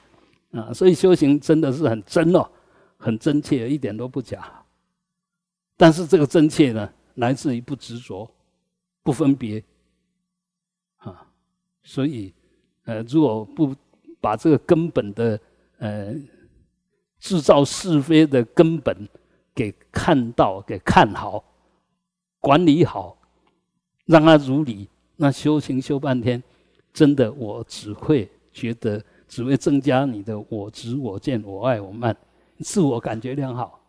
[0.62, 2.50] 啊，所以修行真的是很真哦，
[2.98, 4.64] 很真切，一点都不假。
[5.78, 8.30] 但是这个真切呢，来自于不执着，
[9.04, 9.64] 不分别，
[10.98, 11.26] 啊，
[11.84, 12.34] 所以，
[12.84, 13.76] 呃，如果不
[14.20, 15.40] 把这个根本的，
[15.80, 16.14] 呃，
[17.20, 19.08] 制造是非的根本。
[19.56, 21.42] 给看到，给看好，
[22.42, 23.18] 管理好，
[24.04, 24.90] 让它如理。
[25.16, 26.42] 那修行修半天，
[26.94, 32.16] 真的我只会觉得，只会增加你的我执、我见、我爱、我慢，
[32.60, 33.80] 自我感觉良好。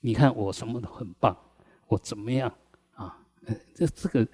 [0.00, 1.36] 你看我什么都很棒，
[1.88, 2.52] 我怎么样
[2.94, 3.18] 啊？
[3.74, 4.26] 这这个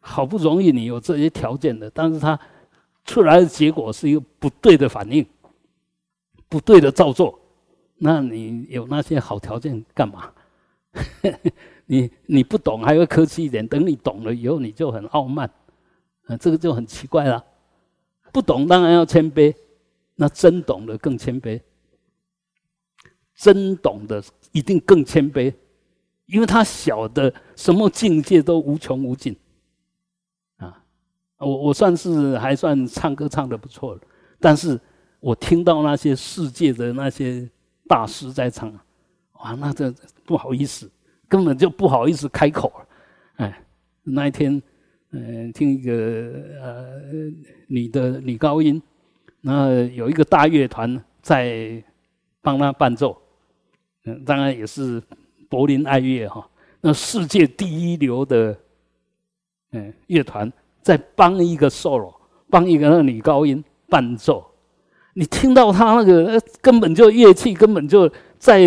[0.00, 2.38] 好不容易你有这些条件的，但是他
[3.04, 5.24] 出来的结果是一个不对的反应，
[6.48, 7.38] 不对的造作，
[7.98, 10.32] 那你有那些好条件干嘛？
[11.92, 15.46] 你你不懂还会客气一点，等你懂了以后你就很傲慢，
[16.24, 17.44] 啊，这个就很奇怪了。
[18.32, 19.54] 不懂当然要谦卑，
[20.14, 21.60] 那真懂的更谦卑，
[23.36, 25.52] 真懂的一定更谦卑，
[26.24, 29.36] 因为他晓得什么境界都无穷无尽。
[30.56, 30.82] 啊，
[31.36, 34.00] 我我算是还算唱歌唱的不错了，
[34.40, 34.80] 但是
[35.20, 37.46] 我听到那些世界的那些
[37.86, 38.72] 大师在唱，
[39.34, 40.90] 哇，那这不好意思。
[41.32, 42.70] 根本就不好意思开口，
[43.36, 43.64] 哎，
[44.02, 44.62] 那一天，
[45.12, 45.90] 嗯，听一个
[46.60, 47.00] 呃
[47.68, 48.82] 女的女高音，
[49.40, 51.82] 那有一个大乐团在
[52.42, 53.16] 帮她伴奏，
[54.04, 55.02] 嗯，当然也是
[55.48, 56.46] 柏林爱乐哈，
[56.82, 58.54] 那世界第一流的
[59.70, 60.52] 嗯乐团
[60.82, 62.12] 在帮一个 solo，
[62.50, 64.44] 帮一个那女高音伴奏，
[65.14, 68.06] 你听到他那个根本就乐器根本就
[68.42, 68.58] 再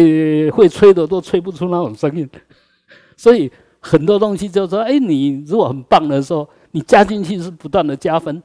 [0.51, 2.29] 会吹的都吹不出那种声音。
[3.17, 3.51] 所以
[3.81, 8.41] 很多东西就说，哎，你如果很棒的时候，你加进去是不断的加分，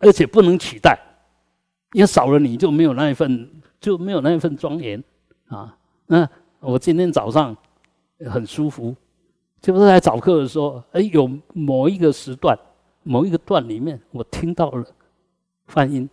[0.00, 0.98] 而且不能取代，
[1.92, 3.48] 因为少了你就没有那一份，
[3.80, 5.00] 就没有那一份庄严
[5.46, 5.76] 啊。
[6.06, 6.28] 那
[6.58, 7.56] 我今天早上
[8.28, 8.96] 很舒服，
[9.60, 12.58] 就是在早课的时候，哎，有某一个时段，
[13.04, 14.84] 某一个段里面，我听到了
[15.68, 16.10] 泛音，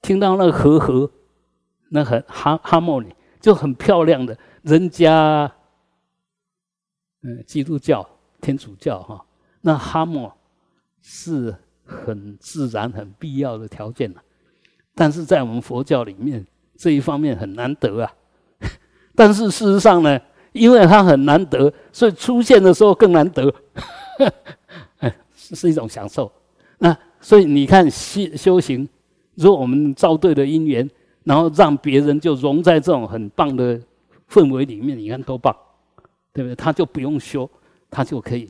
[0.00, 1.10] 听到那个和和，
[1.90, 3.08] 那很哈哈莫尼，
[3.40, 5.52] 就很漂亮的，人家。
[7.22, 8.08] 嗯，基督教、
[8.40, 9.26] 天主教哈，
[9.62, 10.32] 那哈默
[11.02, 11.52] 是
[11.84, 14.22] 很自然、很必要的条件了。
[14.94, 18.14] 但是在我们佛教里面，这一方面很难得啊。
[19.16, 20.16] 但是事实上呢，
[20.52, 23.52] 因为它很难得，所以出现的时候更难得。
[24.98, 26.30] 哎，是一种享受。
[26.78, 28.88] 那所以你看修修行，
[29.34, 30.88] 如果我们造对了因缘，
[31.28, 33.78] 然后让别人就融在这种很棒的
[34.30, 35.54] 氛围里面，你看多棒！
[36.32, 36.56] 对不对？
[36.56, 37.48] 他就不用修，
[37.90, 38.48] 他就可以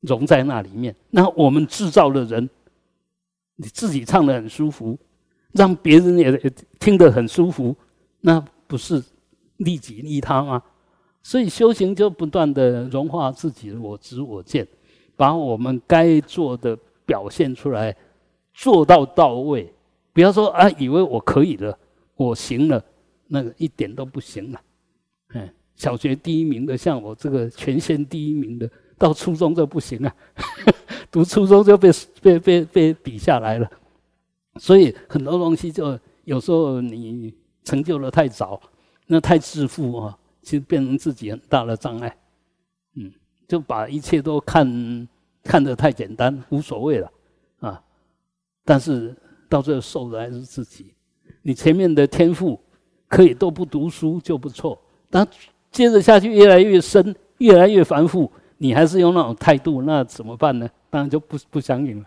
[0.00, 0.96] 融在那里面。
[1.10, 2.48] 那我们制造的人，
[3.56, 4.98] 你自己唱的很舒服，
[5.52, 6.32] 让别人也
[6.78, 7.76] 听得很舒服，
[8.22, 9.04] 那不是
[9.58, 10.62] 利己利他吗？
[11.22, 14.66] 所以修行就不断的融化自己我执我见，
[15.14, 17.94] 把我们该做的表现出来，
[18.54, 19.70] 做到到位。
[20.12, 21.78] 不要说啊，以为我可以了，
[22.16, 22.84] 我行了，
[23.28, 24.60] 那个一点都不行了，
[25.34, 25.48] 嗯。
[25.76, 30.14] 小学第一名的，像我这个全县第一名的，到初中就不行啊，
[31.10, 31.90] 读初中就被
[32.20, 33.66] 被被被比下来了。
[34.56, 37.32] 所以很多东西就有时候你
[37.64, 38.60] 成就的太早，
[39.06, 42.14] 那太自负啊，其实变成自己很大的障碍。
[42.96, 43.10] 嗯，
[43.48, 45.08] 就把一切都看
[45.44, 47.10] 看得太简单，无所谓了
[47.60, 47.82] 啊。
[48.66, 49.16] 但是
[49.50, 50.94] 到最后受的还是自己。
[51.42, 52.58] 你前面的天赋
[53.06, 54.80] 可以都不读书就不错，
[55.10, 55.28] 但。
[55.72, 58.28] 接着下去越来越深，越来越繁复，
[58.58, 60.68] 你还是用那种态度，那怎么办呢？
[60.90, 62.06] 当然就不不相应了，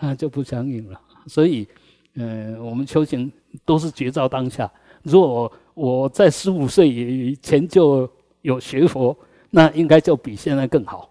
[0.00, 1.00] 那就不相应了。
[1.28, 1.64] 所以，
[2.16, 3.30] 呃，我们修行
[3.64, 4.68] 都是绝招当下。
[5.04, 8.10] 如果我在十五岁以前就
[8.42, 9.16] 有学佛，
[9.48, 11.08] 那应该就比现在更好，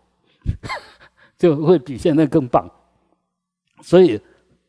[1.39, 2.69] 就会比现在更棒。
[3.81, 4.19] 所以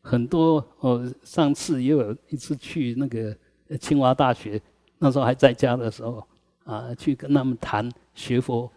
[0.04, 3.34] 很多，我上次也有一次去那个
[3.78, 4.60] 清华大学，
[4.98, 6.24] 那时候还在家的时候。
[6.64, 8.72] 啊，去跟他们谈学佛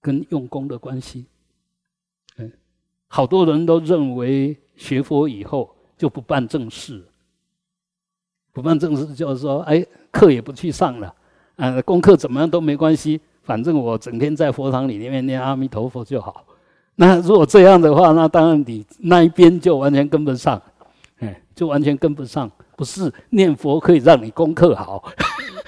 [0.00, 1.26] 跟用功的关系。
[2.38, 2.52] 嗯，
[3.06, 7.06] 好多人都认为学佛以后就不办正事，
[8.52, 11.14] 不办正事就是说，哎，课也不去上了，
[11.54, 16.44] 啊，功课怎么样都没关系，反正我整天在佛堂里面念阿弥陀佛就好。
[16.96, 20.60] 那如果这样的话，那当然你那一边就完全跟不上，
[21.18, 22.50] 哎，就完全跟不上。
[22.76, 25.04] 不是念佛可以让你功课好。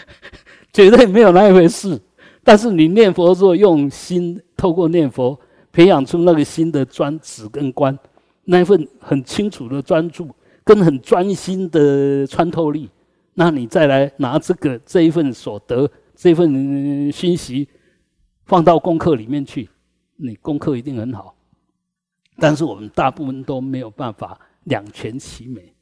[0.72, 2.00] 绝对没有那一回事，
[2.42, 5.38] 但是你念佛时候用心，透过念佛
[5.72, 7.96] 培养出那个心的专指跟观，
[8.44, 10.28] 那一份很清楚的专注
[10.64, 12.90] 跟很专心的穿透力，
[13.34, 17.68] 那你再来拿这个这一份所得这份信息
[18.44, 19.68] 放到功课里面去，
[20.16, 21.34] 你功课一定很好。
[22.38, 25.72] 但是我们大部分都没有办法两全其美，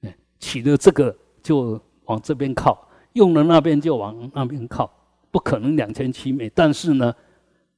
[0.00, 2.88] 哎，取了这个就往这边靠。
[3.14, 4.88] 用了那边就往那边靠，
[5.30, 6.48] 不可能两全其美。
[6.50, 7.12] 但是呢，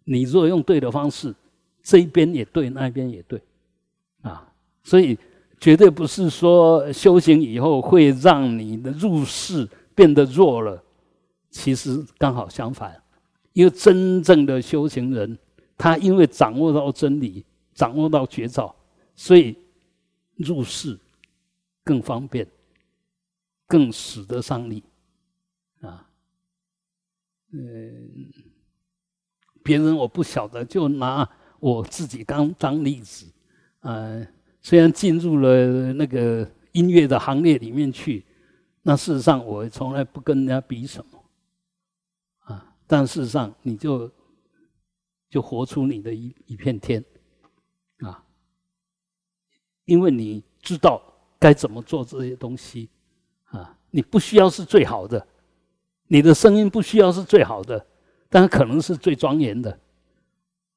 [0.05, 1.35] 你若用对的方式，
[1.83, 3.41] 这一边也对，那一边也对，
[4.22, 4.47] 啊，
[4.83, 5.18] 所以
[5.59, 10.83] 绝对不是说修行以后会让你的入世变得弱了。
[11.51, 12.95] 其实刚好相反，
[13.53, 15.39] 因为真正的修行人，
[15.81, 18.74] 他因为掌握到真理，掌握到绝招，
[19.14, 19.57] 所以
[20.37, 20.99] 入世
[21.83, 22.47] 更方便，
[23.66, 24.83] 更使得上力
[25.81, 26.07] 啊。
[27.53, 28.31] 嗯，
[29.62, 31.26] 别人我不晓得，就拿
[31.59, 33.26] 我自己当当例子。
[33.81, 34.26] 呃，
[34.61, 38.22] 虽然进入了那个音乐的行列里面去，
[38.83, 41.24] 那事实上我从来不跟人家比什么
[42.41, 42.76] 啊。
[42.87, 44.11] 但事实上，你就
[45.31, 47.03] 就活出你的一一片天
[48.01, 48.22] 啊，
[49.85, 51.01] 因为你知道
[51.39, 52.91] 该怎么做这些东西
[53.45, 53.78] 啊。
[53.93, 55.24] 你不需要是最好的。
[56.09, 57.87] 你的声音不需要是最好的，
[58.28, 59.78] 但可能是最庄严的。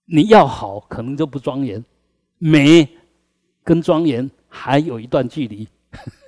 [0.06, 1.84] 你要好，可能就不庄严。
[2.38, 2.88] 美
[3.64, 5.68] 跟庄严还有一段距离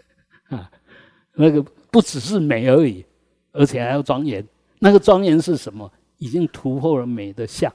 [0.49, 0.71] 啊，
[1.34, 1.61] 那个
[1.91, 3.05] 不只是美而已，
[3.51, 4.43] 而且还要庄严。
[4.80, 5.91] 那个庄严是什么？
[6.17, 7.73] 已经突破了美的相，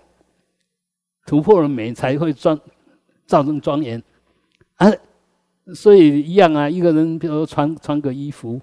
[1.27, 2.59] 突破了美才会庄
[3.27, 4.03] 造成庄严
[4.77, 4.91] 啊。
[5.75, 8.61] 所以一样啊，一个人比如说穿穿个衣服。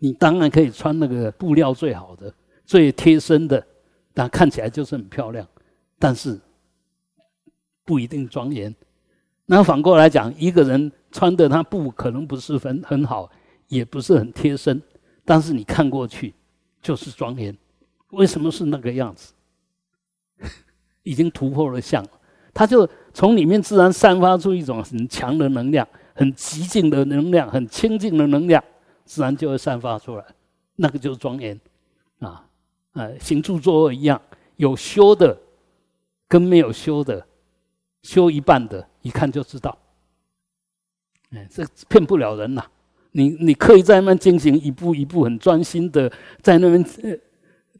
[0.00, 2.30] 你当然可以穿那个布料最好的、
[2.66, 3.64] 最贴身的，
[4.12, 5.48] 但看起来就是很漂亮，
[5.98, 6.38] 但是
[7.86, 8.74] 不一定庄严。
[9.46, 13.30] 那反过来讲，一个人穿的他布可能不是很很好，
[13.68, 14.82] 也不是很贴身，
[15.24, 16.34] 但是你看过去
[16.82, 17.56] 就是庄严。
[18.10, 19.32] 为什么是那个样子？
[21.04, 22.04] 已经突破了相，
[22.52, 28.62] 他就从里面自然散发出一种很强的能量、很极静的能量、很清净的能量。
[29.06, 30.24] 自然就会散发出来，
[30.76, 31.60] 那个就是庄严，
[32.20, 32.42] 啊，
[32.94, 34.18] 呃，行住坐卧一样，
[34.56, 35.38] 有修的
[36.26, 37.26] 跟没有修的，
[38.02, 39.76] 修一半的，一看就知道，
[41.32, 42.64] 哎，这骗不了人呐。
[43.12, 46.82] 你你刻意在那边进行一步一步很专心的在那边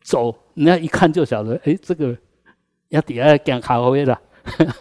[0.03, 2.14] 走，人家一看就晓得，哎，这个
[2.89, 4.20] 要底下讲卡位了，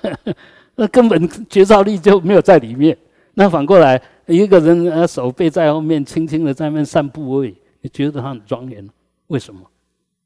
[0.76, 2.98] 那根本绝招力就没有在里面。
[3.34, 4.02] 那反过来。
[4.26, 8.90] 一个人呃手背在后面，轻轻的在那边散步而已，你觉得他很庄严？
[9.28, 9.60] 为什么？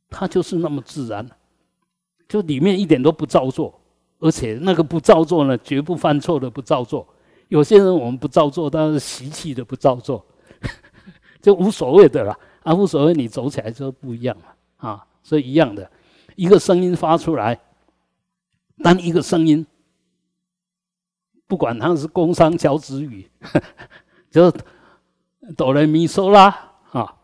[0.07, 1.27] 他就是那么自然，
[2.29, 3.73] 就里面一点都不造作，
[4.19, 7.07] 而且那个不造作呢，绝不犯错的不造作。
[7.47, 10.23] 有些人我们不造作，但是习气的不造作，
[11.41, 14.45] 就无所谓的了啊，无所谓，你走起来就不一样了
[14.77, 15.03] 啊。
[15.23, 15.89] 所以一样的，
[16.35, 17.59] 一个声音发出来，
[18.83, 19.65] 当一个声音。
[21.49, 23.25] 不管它是工商交子语，
[24.29, 24.51] 就
[25.55, 27.17] 哆来咪嗦啦啊，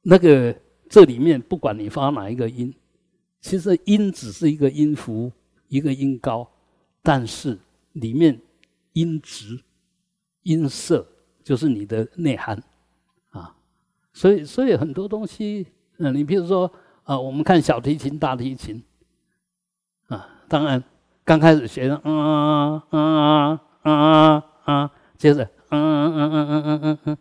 [0.00, 2.74] 那个这里面不管你发哪一个音，
[3.42, 5.30] 其实音只是一个音符，
[5.68, 6.50] 一个音高，
[7.02, 7.58] 但是
[7.92, 8.40] 里面
[8.94, 9.62] 音质、
[10.44, 11.06] 音色
[11.44, 12.62] 就是你的内涵
[13.28, 13.54] 啊。
[14.14, 15.66] 所以，所以很多东西，
[15.98, 16.72] 嗯，你比如说
[17.02, 18.82] 啊，我们看小提琴、大提琴，
[20.48, 20.82] 当然。
[21.24, 27.18] 刚开始学的，嗯嗯嗯嗯嗯，接着，嗯嗯嗯嗯嗯嗯嗯嗯，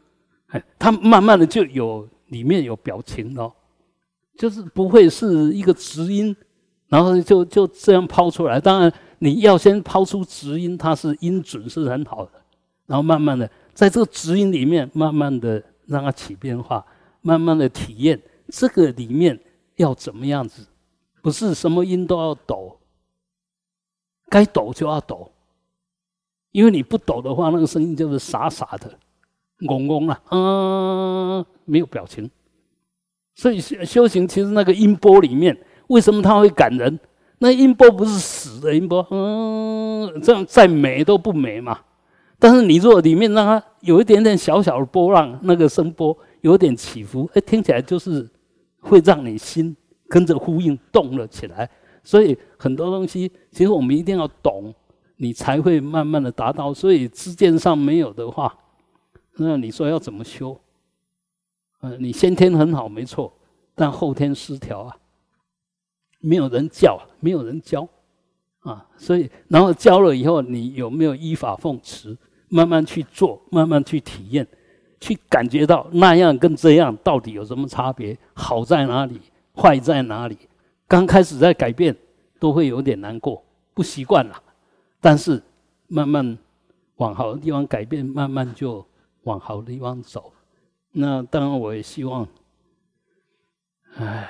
[0.48, 3.54] 哎，他慢慢的就有里面有表情了，
[4.38, 6.34] 就是不会是一个直音，
[6.88, 8.62] 然后就就这样抛出来。
[8.62, 12.32] 当然你要先抛出直音，它是音准是很好的，
[12.86, 16.86] 然后慢慢的在这个直音里面，慢慢的让它起变化，
[17.20, 18.18] 慢慢的体验
[18.48, 19.38] 这个里面
[19.76, 20.66] 要怎么样子，
[21.22, 22.80] 不是什么音都要抖。
[24.30, 25.32] 该抖就要抖，
[26.52, 28.92] 因为你不抖的话，那个声音就是傻傻的，
[29.68, 32.30] 嗡嗡啊，嗯，没有表情。
[33.36, 35.58] 所以修修行其实那个音波里面，
[35.88, 37.00] 为什么它会感人？
[37.40, 41.80] 那音波不是死的音波，嗯，这样再美都不美嘛。
[42.40, 48.28] 但是你如果里面让它有一点点小小的波浪，那个声波有点起伏，哎，听起来就是
[48.80, 49.76] 会让你心
[50.10, 51.70] 跟着呼应动了起来。
[52.08, 54.74] 所以很多东西，其实我们一定要懂，
[55.18, 56.74] 你才会慢慢的达到。
[56.74, 58.58] 所以知见上没有的话，
[59.36, 60.58] 那你说要怎么修？
[61.82, 63.34] 嗯，你先天很好没错，
[63.76, 64.96] 但后天失调啊，
[66.22, 67.86] 没有人教，没有人教
[68.60, 68.88] 啊。
[68.96, 74.48] 所以然后教了以后，你有没有依法奉持，慢慢去做，慢慢去体验，
[75.02, 78.18] 去感觉到那样跟这样到底有什么差别？
[78.34, 79.20] 好在哪里？
[79.54, 80.38] 坏在哪里？
[80.88, 81.96] 刚开始在改变，
[82.40, 84.42] 都会有点难过，不习惯了。
[85.02, 85.42] 但是
[85.88, 86.38] 慢慢
[86.96, 88.86] 往好的地方改变，慢慢就
[89.24, 90.32] 往好的地方走。
[90.92, 92.28] 那当然，我也希望，
[93.96, 94.30] 唉，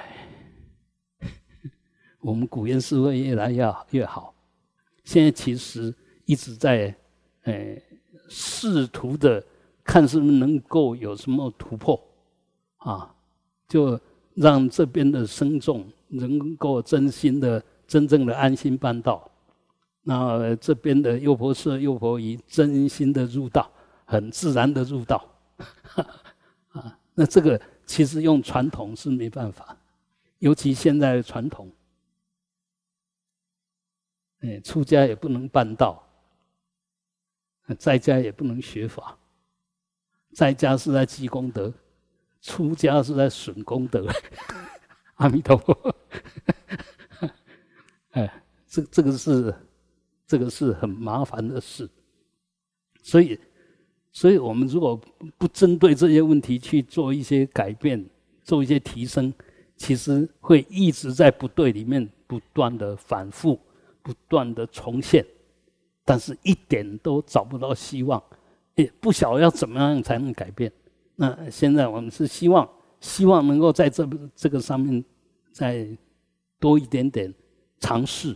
[2.20, 4.34] 我们古言社会越来越越好。
[5.04, 5.94] 现在其实
[6.26, 6.94] 一直在，
[7.44, 7.78] 呃，
[8.28, 9.42] 试图的
[9.84, 12.02] 看是不是能够有什么突破，
[12.78, 13.16] 啊，
[13.68, 13.98] 就
[14.34, 15.88] 让这边的声众。
[16.08, 19.30] 能够真心的真正的安心办道。
[20.02, 23.70] 那这边的幼婆舍、幼婆夷真心的入道，
[24.06, 25.26] 很自然的入道。
[26.72, 29.76] 啊，那这个其实用传统是没办法，
[30.40, 31.70] 尤其现在的传统，
[34.40, 36.02] 哎，出家也不能办道，
[37.78, 39.18] 在家也不能学法，
[40.32, 41.74] 在家是在积功德，
[42.42, 44.08] 出家是在损功德。
[45.18, 45.96] 阿弥陀佛，
[48.12, 49.54] 哎，这这个是
[50.26, 51.88] 这个是很麻烦的事，
[53.04, 53.40] 所以。
[54.10, 55.00] 所以，我们如果
[55.38, 58.04] 不针对这些问题去做一些改变、
[58.44, 59.32] 做一些提升，
[59.76, 63.60] 其实会一直在不对里面不断的反复、
[64.02, 65.24] 不断的重现，
[66.04, 68.20] 但是一点都找不到希望，
[68.74, 70.72] 也不晓得要怎么样才能改变。
[71.16, 72.68] 那现在我们是希望，
[73.00, 75.04] 希望能够在这这个上面
[75.52, 75.88] 再
[76.60, 77.34] 多一点点
[77.80, 78.36] 尝试。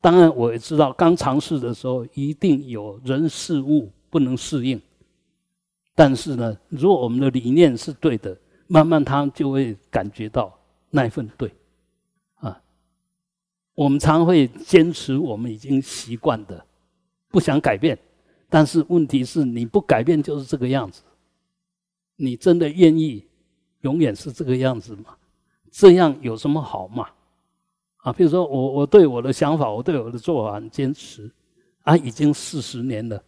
[0.00, 4.80] 当然，我也知道刚尝试的时候，一定有人事物不能适应。
[5.94, 8.36] 但是呢，如果我们的理念是对的，
[8.66, 10.58] 慢慢他就会感觉到
[10.90, 11.52] 那一份对，
[12.36, 12.60] 啊，
[13.74, 16.66] 我们常会坚持我们已经习惯的，
[17.28, 17.96] 不想改变。
[18.48, 21.02] 但是问题是你不改变就是这个样子，
[22.16, 23.24] 你真的愿意
[23.82, 25.14] 永远是这个样子吗？
[25.70, 27.06] 这样有什么好嘛？
[27.98, 31.30] 啊，比如说我我对我的想法，我对我的做法很坚持，
[31.82, 33.22] 啊，已经四十年了，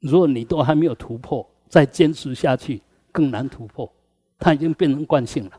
[0.00, 1.48] 如果你都还没有突破。
[1.72, 3.90] 再坚持下去更难突破，
[4.38, 5.52] 它已经变成惯性了，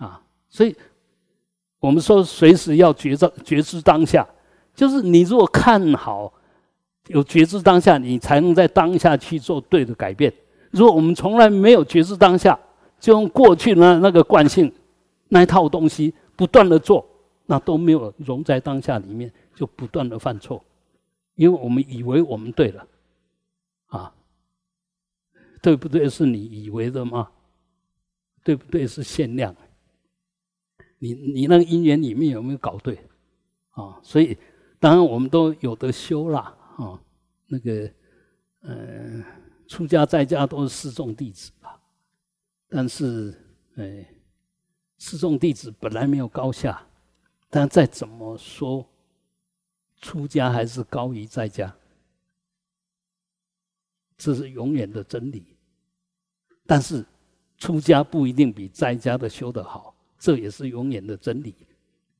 [0.00, 0.20] 啊！
[0.48, 0.74] 所以，
[1.78, 4.26] 我们说随时要觉知觉知当下，
[4.74, 6.32] 就是你如果看好
[7.06, 10.34] 有觉知当下，你才能在当下去做对的改变。
[10.72, 12.58] 如果我们从来没有觉知当下，
[13.00, 14.72] 就用过去的那个惯性
[15.28, 17.04] 那一套东西不断的做，
[17.46, 20.62] 那都没有融在当下里面，就不断的犯错，
[21.34, 22.86] 因为我们以为我们对了，
[23.86, 24.14] 啊！
[25.62, 26.08] 对不对？
[26.08, 27.28] 是你以为的吗？
[28.44, 28.86] 对不对？
[28.86, 29.54] 是限量。
[30.98, 32.98] 你你那个因缘里面有没有搞对？
[33.70, 34.36] 啊，所以
[34.78, 37.00] 当然我们都有的修啦，啊，
[37.46, 37.90] 那个
[38.62, 39.24] 呃，
[39.66, 41.50] 出家在家都是四众弟子。
[42.70, 43.34] 但是，
[43.76, 44.06] 哎，
[44.96, 46.80] 四众弟子本来没有高下，
[47.50, 48.86] 但再怎么说，
[50.00, 51.74] 出家还是高于在家。
[54.16, 55.56] 这是永远的真理，
[56.66, 57.04] 但是
[57.58, 61.54] 出家不一定比在家的修得好，这也是永远的真理。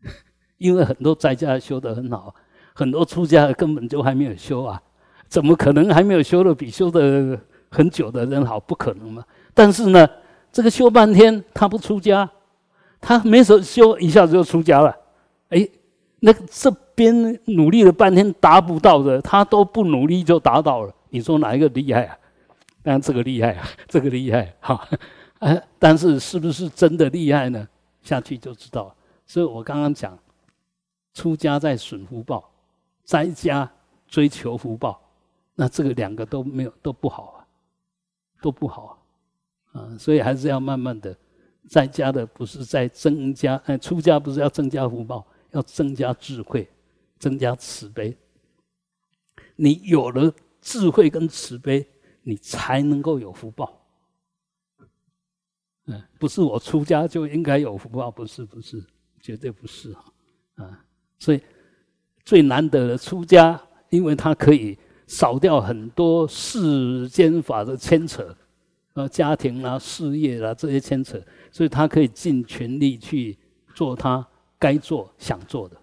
[0.59, 2.35] 因为很多在家修得很好，
[2.75, 4.83] 很多出家根本就还没有修啊，
[5.29, 7.39] 怎么可能还没有修的比修的
[7.71, 8.59] 很久的人好？
[8.59, 9.25] 不可能嘛。
[9.53, 10.09] 但是呢，
[10.53, 12.29] 这个修半天他不出家，
[13.01, 14.97] 他没手修一下子就出家了。
[15.51, 15.69] 哎，
[16.21, 20.95] 那这边努力了半天达不到的，他都不努力就达到了。
[21.11, 22.19] 你说哪一个厉害啊？
[22.83, 24.89] 当然这个厉害啊， 这个厉害哈。
[25.39, 27.67] 哎，但是是不是真的厉害呢？
[28.03, 28.95] 下去就知道了。
[29.27, 30.19] 所以我刚刚讲，
[31.15, 32.51] 出家在损福报，
[33.05, 33.71] 在家
[34.07, 35.01] 追求福报，
[35.55, 37.47] 那这个两个都没有都不好啊，
[38.43, 38.93] 都不好啊。
[39.73, 41.17] 啊，所以还是要慢慢的，
[41.69, 46.69] 在家的不是在增加，哎，出家不是要增加福报，要增加智慧，
[47.19, 48.17] 增加慈悲。
[49.57, 50.33] 你有了。
[50.63, 51.87] 智慧跟慈悲，
[52.23, 53.83] 你才能够有福报。
[55.87, 58.85] 嗯，不是我出家就应该有福报，不是，不是，
[59.23, 60.05] 绝对不是啊！
[60.57, 60.85] 啊，
[61.19, 61.41] 所以
[62.27, 63.59] 最难得的出家，
[63.89, 68.37] 因为他可以少掉很多世间法的牵扯，
[68.95, 71.21] 呃，家庭啦、事业啦这些牵扯，
[71.51, 73.39] 所以他可以尽全力去
[73.75, 74.27] 做他
[74.59, 75.77] 该做、想做的。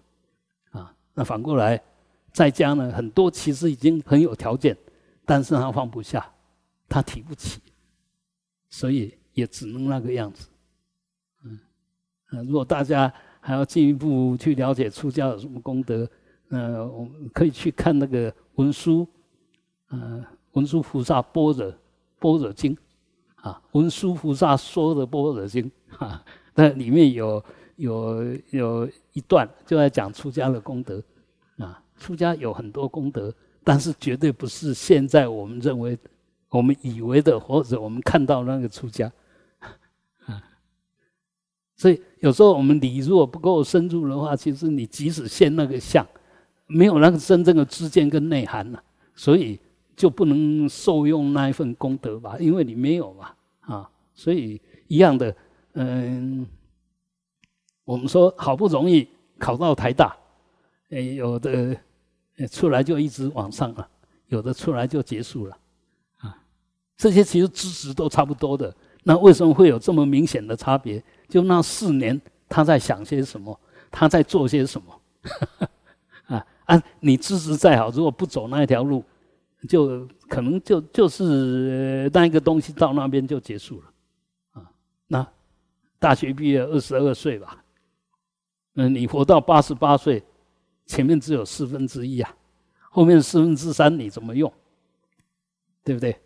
[0.70, 1.82] 啊，那反过来。
[2.30, 4.76] 在家呢，很多其实已经很有条件，
[5.24, 6.30] 但是他放不下，
[6.88, 7.60] 他提不起，
[8.68, 10.48] 所以也只能那个样子。
[11.42, 16.08] 嗯，如果大家还要进一步去了解出家有什么功德，
[16.50, 19.08] 呃，我们可以去看那个文殊，
[19.88, 21.74] 呃，文殊菩萨般若
[22.20, 22.76] 般若经，
[23.42, 26.22] 啊，文殊菩萨说的般若经，哈，
[26.54, 27.42] 那里面有
[27.76, 31.02] 有有一段就在讲出家的功德。
[31.58, 33.34] 啊出家有很多功德，
[33.64, 35.98] 但是绝对不是现在我们认为、
[36.48, 39.10] 我们以为的，或者我们看到那个出家。
[41.74, 46.06] 所以有时候我们理如果不够深入的话，其实你即使现那个相，
[46.68, 48.80] 没有那个真正的知见跟内涵了，
[49.16, 49.58] 所以
[49.98, 52.36] 就不能受用那一份功德吧？
[52.38, 55.34] 因为你没有嘛，啊，所以一样的，
[55.72, 56.46] 嗯，
[57.84, 60.16] 我们说好不容易考到台大。
[60.90, 61.76] 哎，有的
[62.50, 63.86] 出来就一直往上了，
[64.28, 65.58] 有的出来就结束了，
[66.18, 66.38] 啊，
[66.96, 68.72] 这些其实资质都差不多的。
[69.02, 71.02] 那为什么会有这么明显的差别？
[71.28, 72.18] 就那四年
[72.48, 73.58] 他在想些什么，
[73.90, 75.00] 他在做些什么？
[76.26, 76.82] 啊啊！
[77.00, 79.02] 你资质再好，如果不走那一条路，
[79.66, 83.92] 就可能就就是那一个东西到那边就结束了，
[84.52, 84.70] 啊，
[85.06, 85.26] 那
[85.98, 87.64] 大学毕业二十二岁吧，
[88.74, 90.22] 嗯，你活到八十八岁，
[90.86, 92.34] 前面只有四分之一啊，
[92.90, 94.52] 后面四分之三你怎么用？
[95.82, 96.16] 对不对？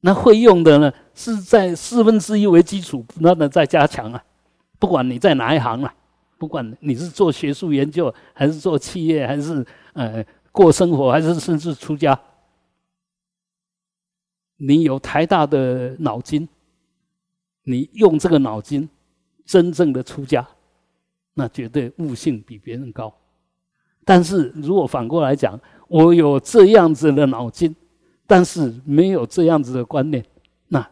[0.00, 4.24] 那会用的呢，是在四分之一为基础，不断的在加强啊，
[4.78, 5.94] 不管你在哪一行啊。
[6.38, 12.18] 不管你是做学术研究，还是做企业，还是呃过生活，还是甚至出家，
[14.62, 16.46] 你有台大的脑筋，
[17.62, 18.86] 你用这个脑筋，
[19.46, 20.46] 真正的出家，
[21.32, 23.12] 那绝对悟性比别人高。
[24.04, 25.58] 但是如果反过来讲，
[25.88, 27.74] 我有这样子的脑筋，
[28.26, 30.22] 但是没有这样子的观念，
[30.68, 30.86] 那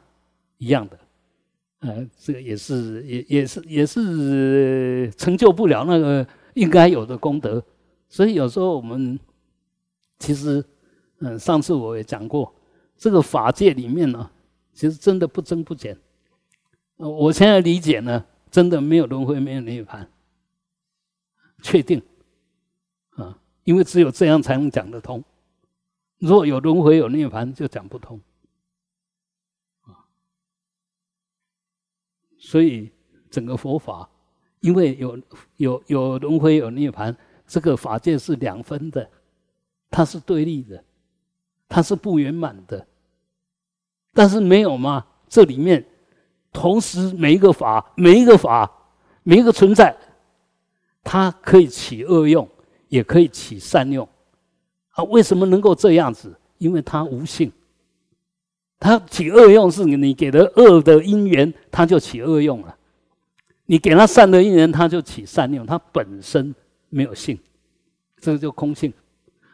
[0.57, 0.99] 一样的。
[1.81, 7.63] 呃，这个也是，也也是，也是成就不了那个应该有的功德。
[8.09, 9.21] 所以有时候我们
[10.19, 10.65] 其实，
[11.19, 12.51] 嗯，上次我也讲过，
[12.99, 14.31] 这个法界里面呢，
[14.75, 15.97] 其实真的不增不减。
[16.97, 20.05] 我现在理解呢，真的没有轮回，没有涅槃，
[21.63, 22.03] 确定
[23.11, 25.23] 啊，因为只有这样才能讲得通。
[26.19, 28.21] 如果有轮回有涅槃，就讲不通
[29.83, 30.03] 啊。
[32.37, 32.91] 所以
[33.31, 34.11] 整个佛法，
[34.59, 35.23] 因为有
[35.57, 37.15] 有有轮回有涅槃，
[37.47, 39.09] 这个法界是两分的，
[39.89, 40.85] 它是对立的，
[41.69, 42.87] 它是不圆满的。
[44.15, 45.05] 但是没有吗？
[45.29, 45.85] 这里面
[46.53, 48.71] 同时每一个法，每一个法，
[49.23, 49.95] 每一个存在，
[51.05, 52.49] 它可以起恶用，
[52.89, 54.09] 也可以起善用。
[54.91, 56.35] 啊，为什么能够这样子？
[56.57, 57.53] 因为它无性。
[58.81, 62.75] 它起恶用是你给的恶的因缘，它就起恶用了；
[63.67, 65.67] 你给它善的因缘，它就起善用。
[65.67, 66.55] 它本身
[66.89, 67.39] 没有性，
[68.21, 68.93] 这个就空性。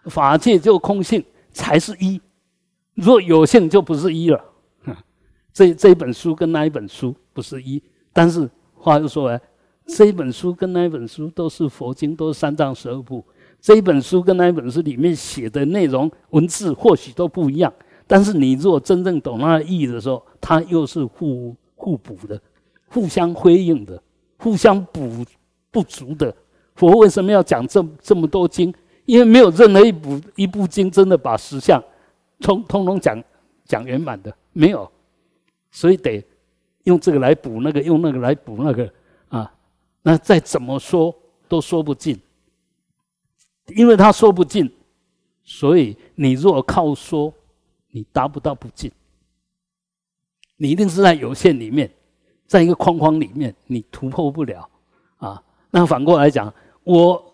[0.04, 1.24] 法界就空性
[1.55, 2.20] 才是一，
[2.94, 4.44] 若有性就不是一了。
[5.55, 7.82] 这这一本书跟那一本书不是一，
[8.12, 9.40] 但是话又说来，
[9.86, 13.24] 这一本书跟那一本书都是佛经，都是三藏十二部。
[13.61, 17.72] 这一本书跟那一本书里面写的内容文字或许都不一样。
[18.07, 22.38] 但是你如果真正懂那个意义的时候，它又是互互补的、
[22.88, 24.02] 互相辉映的、
[24.36, 25.24] 互相补
[25.70, 26.34] 不足的。
[26.74, 28.74] 佛为什么要讲这这么多经？
[29.05, 31.82] 因为没有任何一部一部经真的把实相
[32.40, 33.22] 通通通讲
[33.64, 34.90] 讲圆满的，没有，
[35.70, 36.24] 所以得
[36.84, 38.92] 用这个来补那个，用那个来补那个
[39.28, 39.52] 啊。
[40.02, 41.14] 那再怎么说
[41.48, 42.20] 都说不尽，
[43.68, 44.70] 因为他说不尽，
[45.42, 47.32] 所以你若靠说。
[47.96, 48.90] 你达不到不尽，
[50.57, 51.88] 你一定是在有限里面，
[52.44, 54.68] 在一个框框里面，你突破不了
[55.18, 55.40] 啊。
[55.70, 56.52] 那反过来讲，
[56.82, 57.34] 我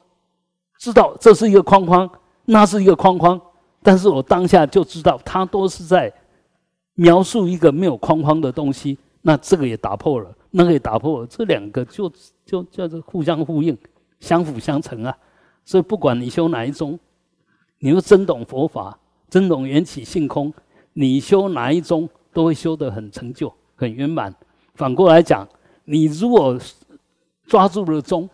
[0.81, 2.11] 知道这是一个框框，
[2.47, 3.41] 那是一个框框，
[3.83, 6.13] 但是我当下就知道，它都是在
[6.95, 8.99] 描述一个没有框框的东西。
[9.21, 12.11] 那这个也打破了，那个也打破了，这两个就
[12.45, 13.77] 就叫做互相呼应，
[14.19, 15.17] 相辅相成啊。
[15.65, 16.99] 所以不管你修哪一宗，
[17.79, 18.99] 你又真懂佛法。
[19.29, 20.53] 真懂缘起性空，
[20.93, 24.35] 你修哪一宗都会修得很成就、很圆满。
[24.75, 25.49] 反过来讲，
[25.85, 26.59] 你如果
[27.47, 28.29] 抓住了宗，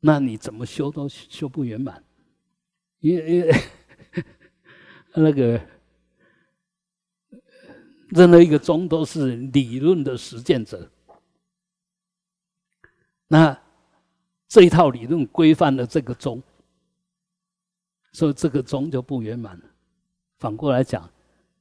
[0.00, 2.02] 那你怎么修都修不圆满。
[3.00, 3.54] 因为因为
[5.14, 5.60] 那个
[8.08, 10.90] 任何一个宗都是理论的实践者，
[13.28, 13.58] 那
[14.48, 16.42] 这一套理论规范了这个宗。
[18.12, 19.64] 所以这个宗就不圆满了。
[20.40, 21.08] 反过来讲，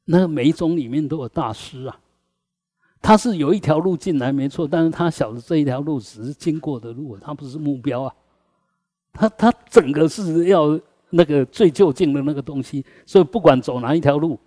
[0.06, 2.02] 那每一宗里面都有大师啊，
[3.00, 8.16] 他是有一条路进来没错，但是他晓得这一条路只是经过的路，他不是目标啊。
[9.14, 10.80] 他他整个是要
[11.10, 14.40] 那个最就近的那个东西，所以不管走哪一条路，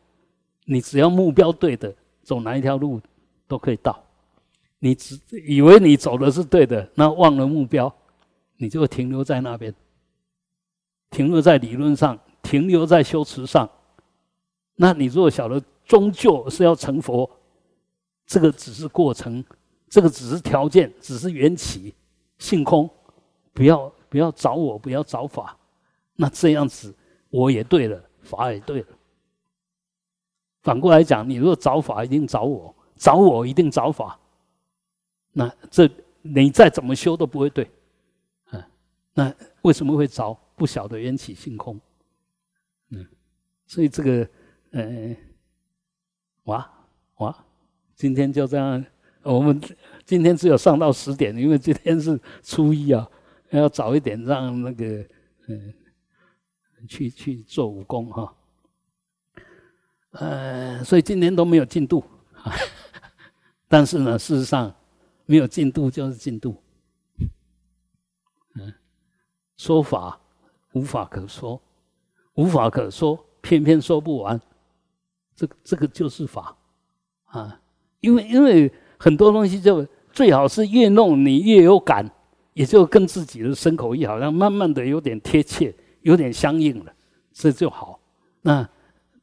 [0.65, 3.01] 你只要目标对的，走哪一条路
[3.47, 4.03] 都可以到。
[4.79, 7.93] 你只以为你走的是对的，那忘了目标，
[8.57, 9.75] 你就停留在那边。
[11.11, 13.69] 停留在理论上，停留在修持上，
[14.77, 17.31] 那你如果晓得终究是要成佛，
[18.27, 19.45] 这个只是过程，
[19.91, 21.93] 这个只是条件，只是缘起
[22.39, 22.89] 性空，
[23.53, 25.59] 不要不要找我，不要找法，
[26.17, 26.95] 那这样子
[27.31, 28.87] 我也对了，法也对了。
[30.63, 34.21] 反过来讲，你如果找法，一定找我；找我，一定找法。
[35.33, 35.91] 那这
[36.21, 37.65] 你再怎么修都不会对。
[38.51, 38.63] 嗯
[39.15, 40.39] 那为什么会找？
[40.57, 41.81] 不晓得缘起性空。
[42.91, 43.07] 嗯，
[43.67, 44.29] 所以这个，
[44.73, 45.17] 嗯，
[46.43, 46.71] 哇
[47.17, 47.45] 哇，
[47.95, 48.85] 今天就这样。
[49.23, 49.59] 我们
[50.05, 53.09] 今天只有上到十点，因为今天是初一啊，
[53.59, 54.85] 要早一点让那个
[55.49, 55.75] 嗯
[56.89, 58.35] 去去做武功哈。
[60.13, 62.05] 呃，所以今天都没有进度，
[63.69, 64.75] 但是呢，事实上
[65.27, 66.57] 没有进度就是进度。
[68.55, 68.73] 嗯，
[69.57, 70.21] 说法
[70.73, 71.61] 无法可说，
[72.35, 74.41] 无法可说，偏偏说不完，
[75.35, 76.57] 这这个就是法
[77.25, 77.61] 啊，
[78.01, 78.73] 因为因为。
[79.05, 82.09] 很多东西就最好是越弄你越有感，
[82.55, 86.93] 也就跟自己的身口意好像慢慢的有点贴切，有点相应了，
[87.33, 88.01] 这就好。
[88.43, 88.69] 那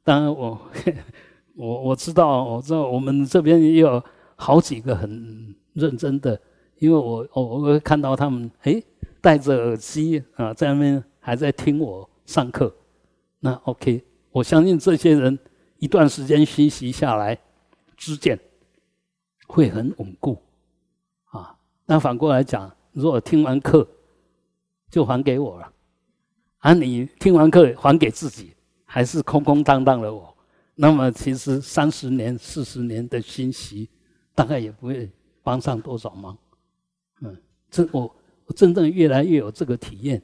[0.03, 0.59] 当然我
[1.55, 4.03] 我我知道，我知道我们这边也有
[4.36, 6.39] 好几个很认真的，
[6.77, 8.82] 因为我我我看到他们哎
[9.21, 12.73] 戴着耳机啊在那边还在听我上课。
[13.39, 15.38] 那 OK，我相信这些人
[15.77, 17.38] 一段时间学习下来，
[17.95, 18.39] 知见。
[19.51, 20.38] 会很稳固，
[21.32, 21.55] 啊，
[21.88, 23.88] 那反过来讲，如果听完课
[24.90, 25.72] 就还给我了，
[26.60, 28.54] 而你听完课还给自己，
[28.86, 30.36] 还是空空荡荡的我，
[30.76, 33.90] 那么其实三十年、四十年的熏习，
[34.34, 35.10] 大概也不会
[35.44, 36.38] 帮上多少忙。
[37.22, 37.38] 嗯，
[37.70, 38.16] 这我
[38.46, 40.22] 我真正越来越有这个体验。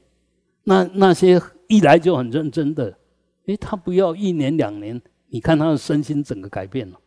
[0.63, 2.97] 那那些一来就很认真的，
[3.45, 6.99] 诶，他不要一年两年，你看他的身心整个改变了，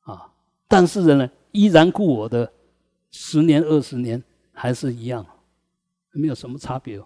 [0.00, 0.32] 啊。
[0.66, 2.50] 但是呢，依然故我的
[3.10, 4.22] 十年二十年
[4.60, 5.24] 还是一样，
[6.12, 7.00] 没有什么差别，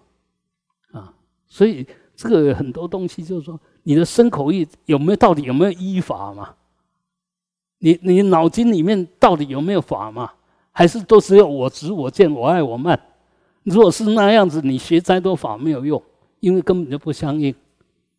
[0.91, 1.13] 啊，
[1.47, 6.53] 所以这个很多东西就是说，你的身口意有没有到底有没有依法嘛？
[7.77, 10.33] 你你脑筋里面到底有没有法嘛？
[10.73, 12.99] 还是都只有我执我见我爱我慢？
[13.63, 16.03] 如果是那样子，你学再多法没有用，
[16.41, 17.55] 因为根本就不相应，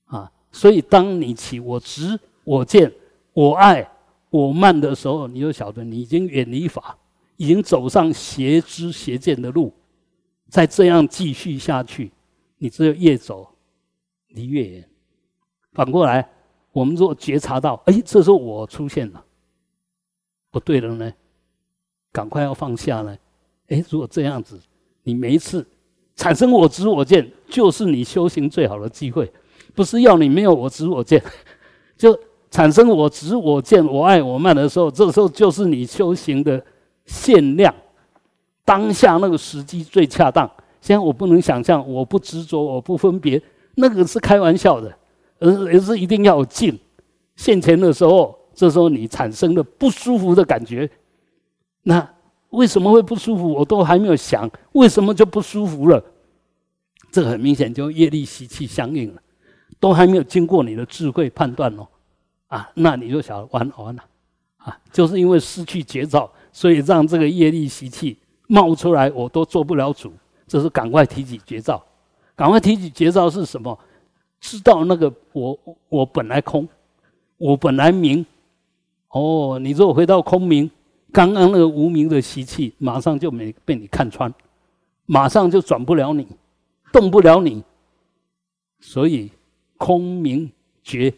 [0.06, 2.90] 啊，所以当你起我执我见
[3.34, 3.86] 我爱。
[4.30, 6.98] 我慢的时候，你就晓得你已经远离法，
[7.36, 9.72] 已经走上邪知邪见的路。
[10.48, 12.10] 再这样继续下去，
[12.58, 13.48] 你只有越走
[14.28, 14.88] 离越远。
[15.72, 16.28] 反过来，
[16.72, 19.24] 我们如果觉察到，哎，这时候我出现了，
[20.50, 21.12] 不对了呢，
[22.12, 23.16] 赶快要放下呢。
[23.68, 24.60] 哎，如果这样子，
[25.02, 25.66] 你每一次
[26.14, 29.32] 产生我执我见，就是你修行最好的机会。
[29.74, 31.22] 不是要你没有我执我见，
[31.96, 32.18] 就。
[32.48, 36.64] 产生我执我见我爱我慢的时候，这时候就是你修行的
[37.06, 37.74] 限量，
[38.64, 40.50] 当下那个时机最恰当。
[40.80, 43.40] 现在我不能想象，我不执着，我不分别，
[43.74, 44.96] 那个是开玩笑的，
[45.40, 46.78] 而而是一定要静。
[47.34, 50.88] 现前的时候，这时候你产生的不舒服的感觉，
[51.82, 52.08] 那
[52.50, 53.52] 为什么会不舒服？
[53.52, 56.02] 我都还没有想，为什么就不舒服了？
[57.10, 59.20] 这很明显就业力习气相应了，
[59.80, 61.86] 都还没有经过你的智慧判断哦。
[62.48, 64.04] 啊，那你就想完完了，
[64.58, 70.10] 啊，就是因为失去节操，所以让这个业力习气冒出来，我都做不了主。
[70.46, 71.84] 这是赶快提起绝招，
[72.34, 73.78] 赶快提起绝招是什么？
[74.40, 75.58] 知道那个我
[75.90, 76.66] 我本来空，
[77.36, 78.24] 我本来明。
[79.10, 80.70] 哦，你如果回到空明，
[81.12, 84.32] 刚刚那个无名的习气，马上就没被你看穿，
[85.04, 86.26] 马上就转不了你，
[86.90, 87.62] 动不了你。
[88.80, 89.30] 所以
[89.76, 90.50] 空明
[90.82, 91.12] 绝。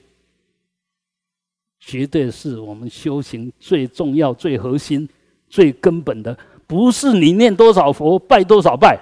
[1.78, 5.09] 绝对是我们修行最重要、最核心、
[5.49, 6.36] 最根本的，
[6.66, 8.99] 不是你念多少佛、拜多少拜，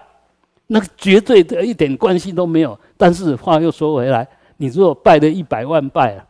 [0.69, 2.79] 那个绝对的一点关系都没有。
[2.97, 4.27] 但是话又说回来，
[4.57, 6.27] 你如果拜了一百万拜了，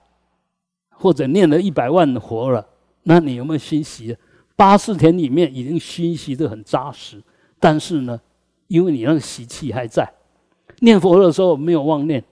[0.90, 2.66] 或者念了一百万佛了，
[3.02, 4.16] 那你有没有熏习？
[4.56, 7.22] 八四田里面已经熏习的很扎实，
[7.60, 8.18] 但是呢，
[8.68, 10.10] 因为你那个习气还在，
[10.80, 12.24] 念佛的时候没有妄念，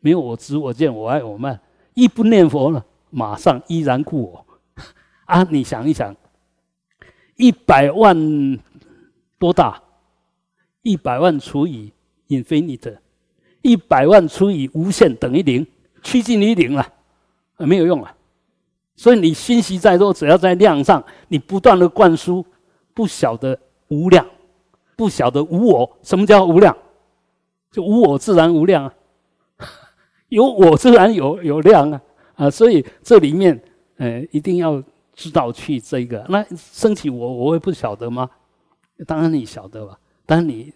[0.00, 1.58] 没有我执我见我爱我慢，
[1.94, 2.84] 一不念佛了。
[3.12, 4.46] 马上依然故我
[5.26, 5.42] 啊！
[5.50, 6.14] 你想一想，
[7.40, 8.14] 一百万
[9.38, 9.82] 多大？
[10.82, 11.90] 一百万除以
[12.28, 12.98] infinite，
[13.62, 15.66] 一百万除以无限等于零，
[16.02, 16.86] 趋近于零了，
[17.56, 18.14] 没有用了。
[18.94, 22.44] 所以你信息再多，只要在量上，你不断的灌输，
[22.92, 24.26] 不晓得无量，
[24.94, 25.98] 不晓得无我。
[26.02, 26.76] 什么叫无量？
[27.72, 28.94] 就无我自然无量啊，
[30.28, 32.02] 有我自然有有量啊。
[32.34, 33.58] 啊，所以这里面，
[33.96, 34.82] 呃，一定要
[35.20, 36.24] 知道去这个。
[36.30, 38.30] 那升起我，我会不晓得吗？
[39.06, 39.98] 当然你晓得吧。
[40.24, 40.72] 但你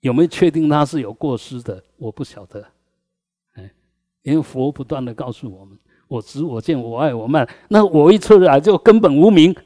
[0.00, 1.82] 有没有确定他是有过失的？
[1.96, 2.62] 我不晓得。
[3.54, 3.70] 哎，
[4.22, 7.48] 因为佛不断的告诉我们：我执我见我爱我慢。
[7.68, 9.56] 那我一出来就根本无名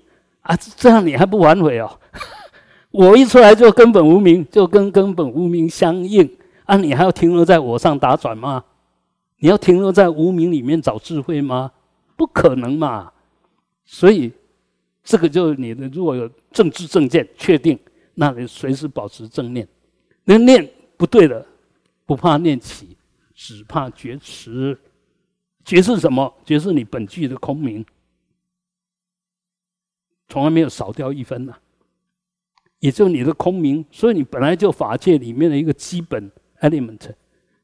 [0.43, 0.57] 啊！
[0.77, 1.99] 这样你还不反悔哦？
[2.93, 6.31] 我一出来就根本无名，就跟根本无名相应
[6.67, 6.77] 啊！
[6.77, 8.65] 你还要停留在我上打转吗？
[9.39, 11.73] 你要停留在无名里面找智慧吗？
[12.17, 13.11] 不可能嘛！
[13.85, 14.33] 所以
[15.03, 17.79] 这个就是你的，如果有正知正见，确定，
[18.15, 19.67] 那你随时保持正念。
[20.25, 21.47] 那念不对了，
[22.07, 22.97] 不怕念起，
[23.35, 24.79] 只怕觉迟。
[25.65, 26.33] 觉是什么？
[26.45, 27.85] 觉是你本具的空明，
[30.29, 31.55] 从来没有少掉一分呐。
[32.81, 36.31] 也就你的空明，所以你本来就法界里面的一个基本
[36.61, 37.13] element，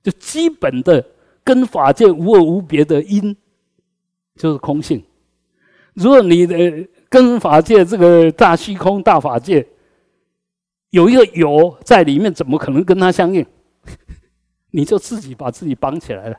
[0.02, 1.06] 就基本的
[1.44, 3.36] 跟法界无二无别的因，
[4.36, 5.02] 就是空性。
[5.94, 9.66] 如果你的跟法界这个大虚空大法界
[10.90, 13.44] 有一个有在里面，怎么可能跟它相应？
[14.72, 16.36] 你就自己把自己绑起来了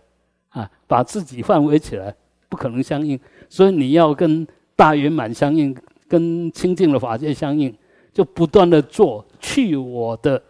[0.49, 2.16] 啊，把自己范围起来，
[2.49, 3.20] 不可能相应。
[3.49, 5.76] 所以你要跟大圆满相应，
[6.08, 7.76] 跟清净的法界相应。
[8.14, 10.43] 就不断的做去我的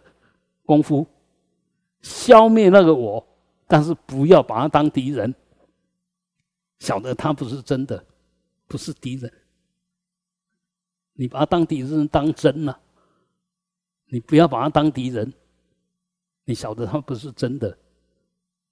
[0.65, 1.05] 功夫，
[2.01, 3.23] 消灭那个我，
[3.67, 5.31] 但是不要把他当敌人。
[6.79, 8.03] 晓得他不是真的，
[8.71, 9.29] 不是敌人。
[11.11, 12.79] 你把他当敌人当真了，
[14.07, 15.33] 你不要把他当敌人。
[16.45, 17.77] 你晓得他不是真的，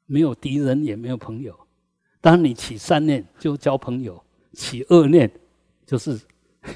[0.06, 1.54] 没有敌人也没有朋友。
[2.22, 4.24] 当你起善念就交朋友，
[4.54, 5.30] 起恶念
[5.86, 6.18] 就是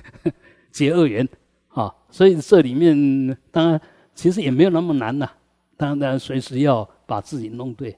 [0.69, 1.25] 结恶缘。
[1.69, 3.81] 啊，所以这里面当然
[4.13, 5.31] 其实也没有那么难呐。
[5.77, 7.97] 当然，随时要把自己弄对，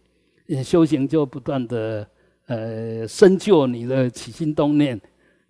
[0.63, 2.07] 修行就不断的
[2.45, 4.99] 呃深究你的起心动念，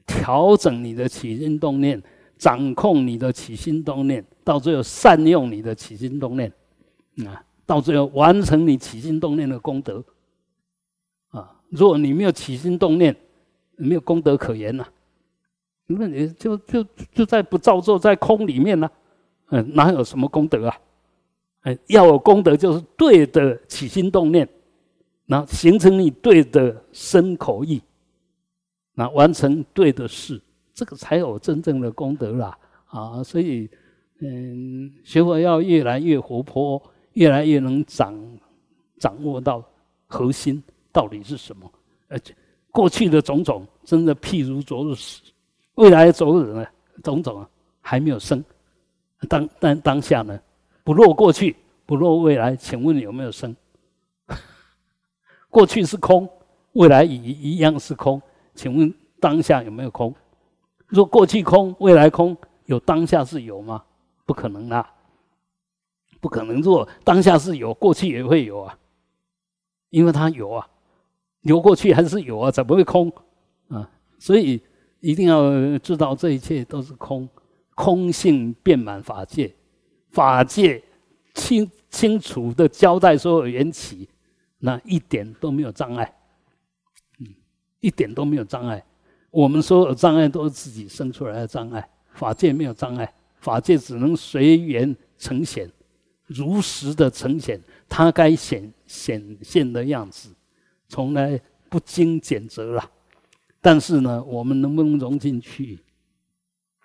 [0.06, 2.02] 调整你的起心动念，
[2.38, 6.52] 掌控你的起心动念，到最后善用你的起心动念，
[7.26, 10.04] 啊，到最后完成你起心动念的功德。
[11.30, 13.16] 啊，如果你没有起心动念，
[13.76, 14.86] 没有功德可言呐。
[15.88, 16.84] 那你就就
[17.14, 18.90] 就在不造作，在空里面呢，
[19.50, 20.78] 嗯，哪有什么功德啊？
[21.62, 24.48] 哎，要有功德，就是对的起心动念，
[25.26, 27.82] 那形成你对的身口意，
[28.96, 30.42] 那完成对的事，
[30.74, 32.58] 这个才有真正的功德啦！
[32.88, 33.70] 啊，所以，
[34.20, 36.82] 嗯，学佛要越来越活泼，
[37.14, 38.18] 越来越能掌
[38.98, 39.62] 掌握到
[40.08, 41.70] 核心到底是什么。
[42.08, 42.34] 而且
[42.72, 45.22] 过去的种种，真的譬如昨日死。
[45.76, 46.66] 未来昨日呢，
[47.04, 47.50] 种种啊
[47.82, 48.42] 还没有生，
[49.28, 50.40] 当当当下呢，
[50.86, 51.54] 不落过去，
[51.86, 53.54] 不落未来，请问有没有生？
[55.52, 56.30] 过去是空，
[56.74, 58.22] 未来一一样是空，
[58.56, 60.16] 请问当下有没有空？
[60.88, 62.36] 若过去空，未来空，
[62.66, 63.84] 有当下是有吗？
[64.26, 64.90] 不可能啊，
[66.20, 66.62] 不可能。
[66.62, 68.78] 若当下是有，过去也会有啊，
[69.90, 70.68] 因为它有啊，
[71.42, 73.12] 有过去还是有啊，怎么会空
[73.68, 73.88] 啊？
[74.18, 74.62] 所以。
[75.02, 77.30] 一定要知道这一切都是空，
[77.76, 79.54] 空性遍满法界，
[80.10, 80.82] 法界
[81.36, 84.10] 清清楚的交代所有缘起，
[84.58, 86.12] 那一点都没有障碍，
[87.86, 88.84] 一点都没有障碍。
[89.30, 95.70] 我们所有障碍都是自己生出来的障碍，法界没有障碍，法界只能随缘呈现，
[96.26, 100.30] 如实的呈现它该显显现的样子，
[100.88, 102.90] 从来不经检择了。
[103.62, 105.80] 但是呢，我们能不能融进去？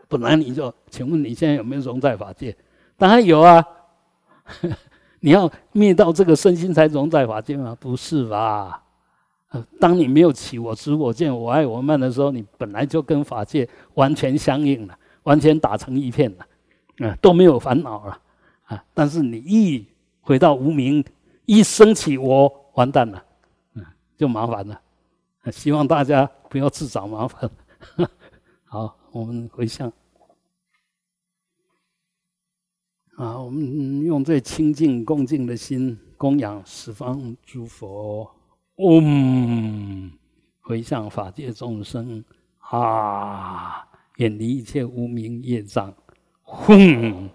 [0.09, 2.55] 本来你就，请问你现在有没有融在法界？
[2.99, 3.65] 当然有啊！
[5.21, 7.77] 你要灭到这个身心才融在法界吗？
[7.79, 8.83] 不是吧？
[9.51, 18.21] 呃当你没有起我执我见我爱我慢的时候，你本来就跟法界完全相应了，完全打成一片了，啊，都没有烦恼了
[18.65, 18.85] 啊！
[18.95, 19.85] 但是你一
[20.21, 21.05] 回到无名，
[21.47, 23.25] 一升起我，完蛋了，
[23.75, 23.85] 嗯，
[24.17, 24.81] 就麻烦了。
[25.51, 27.51] 希望大家不要自找麻烦。
[28.67, 29.93] 好，我们回向。
[33.17, 38.31] 啊，我们用最清净恭敬的心供养十方诸佛。
[38.81, 40.11] 嗡，
[40.61, 42.25] 回向法界众生。
[42.59, 45.93] 啊，远离一切无明业障。
[46.45, 47.29] 吽。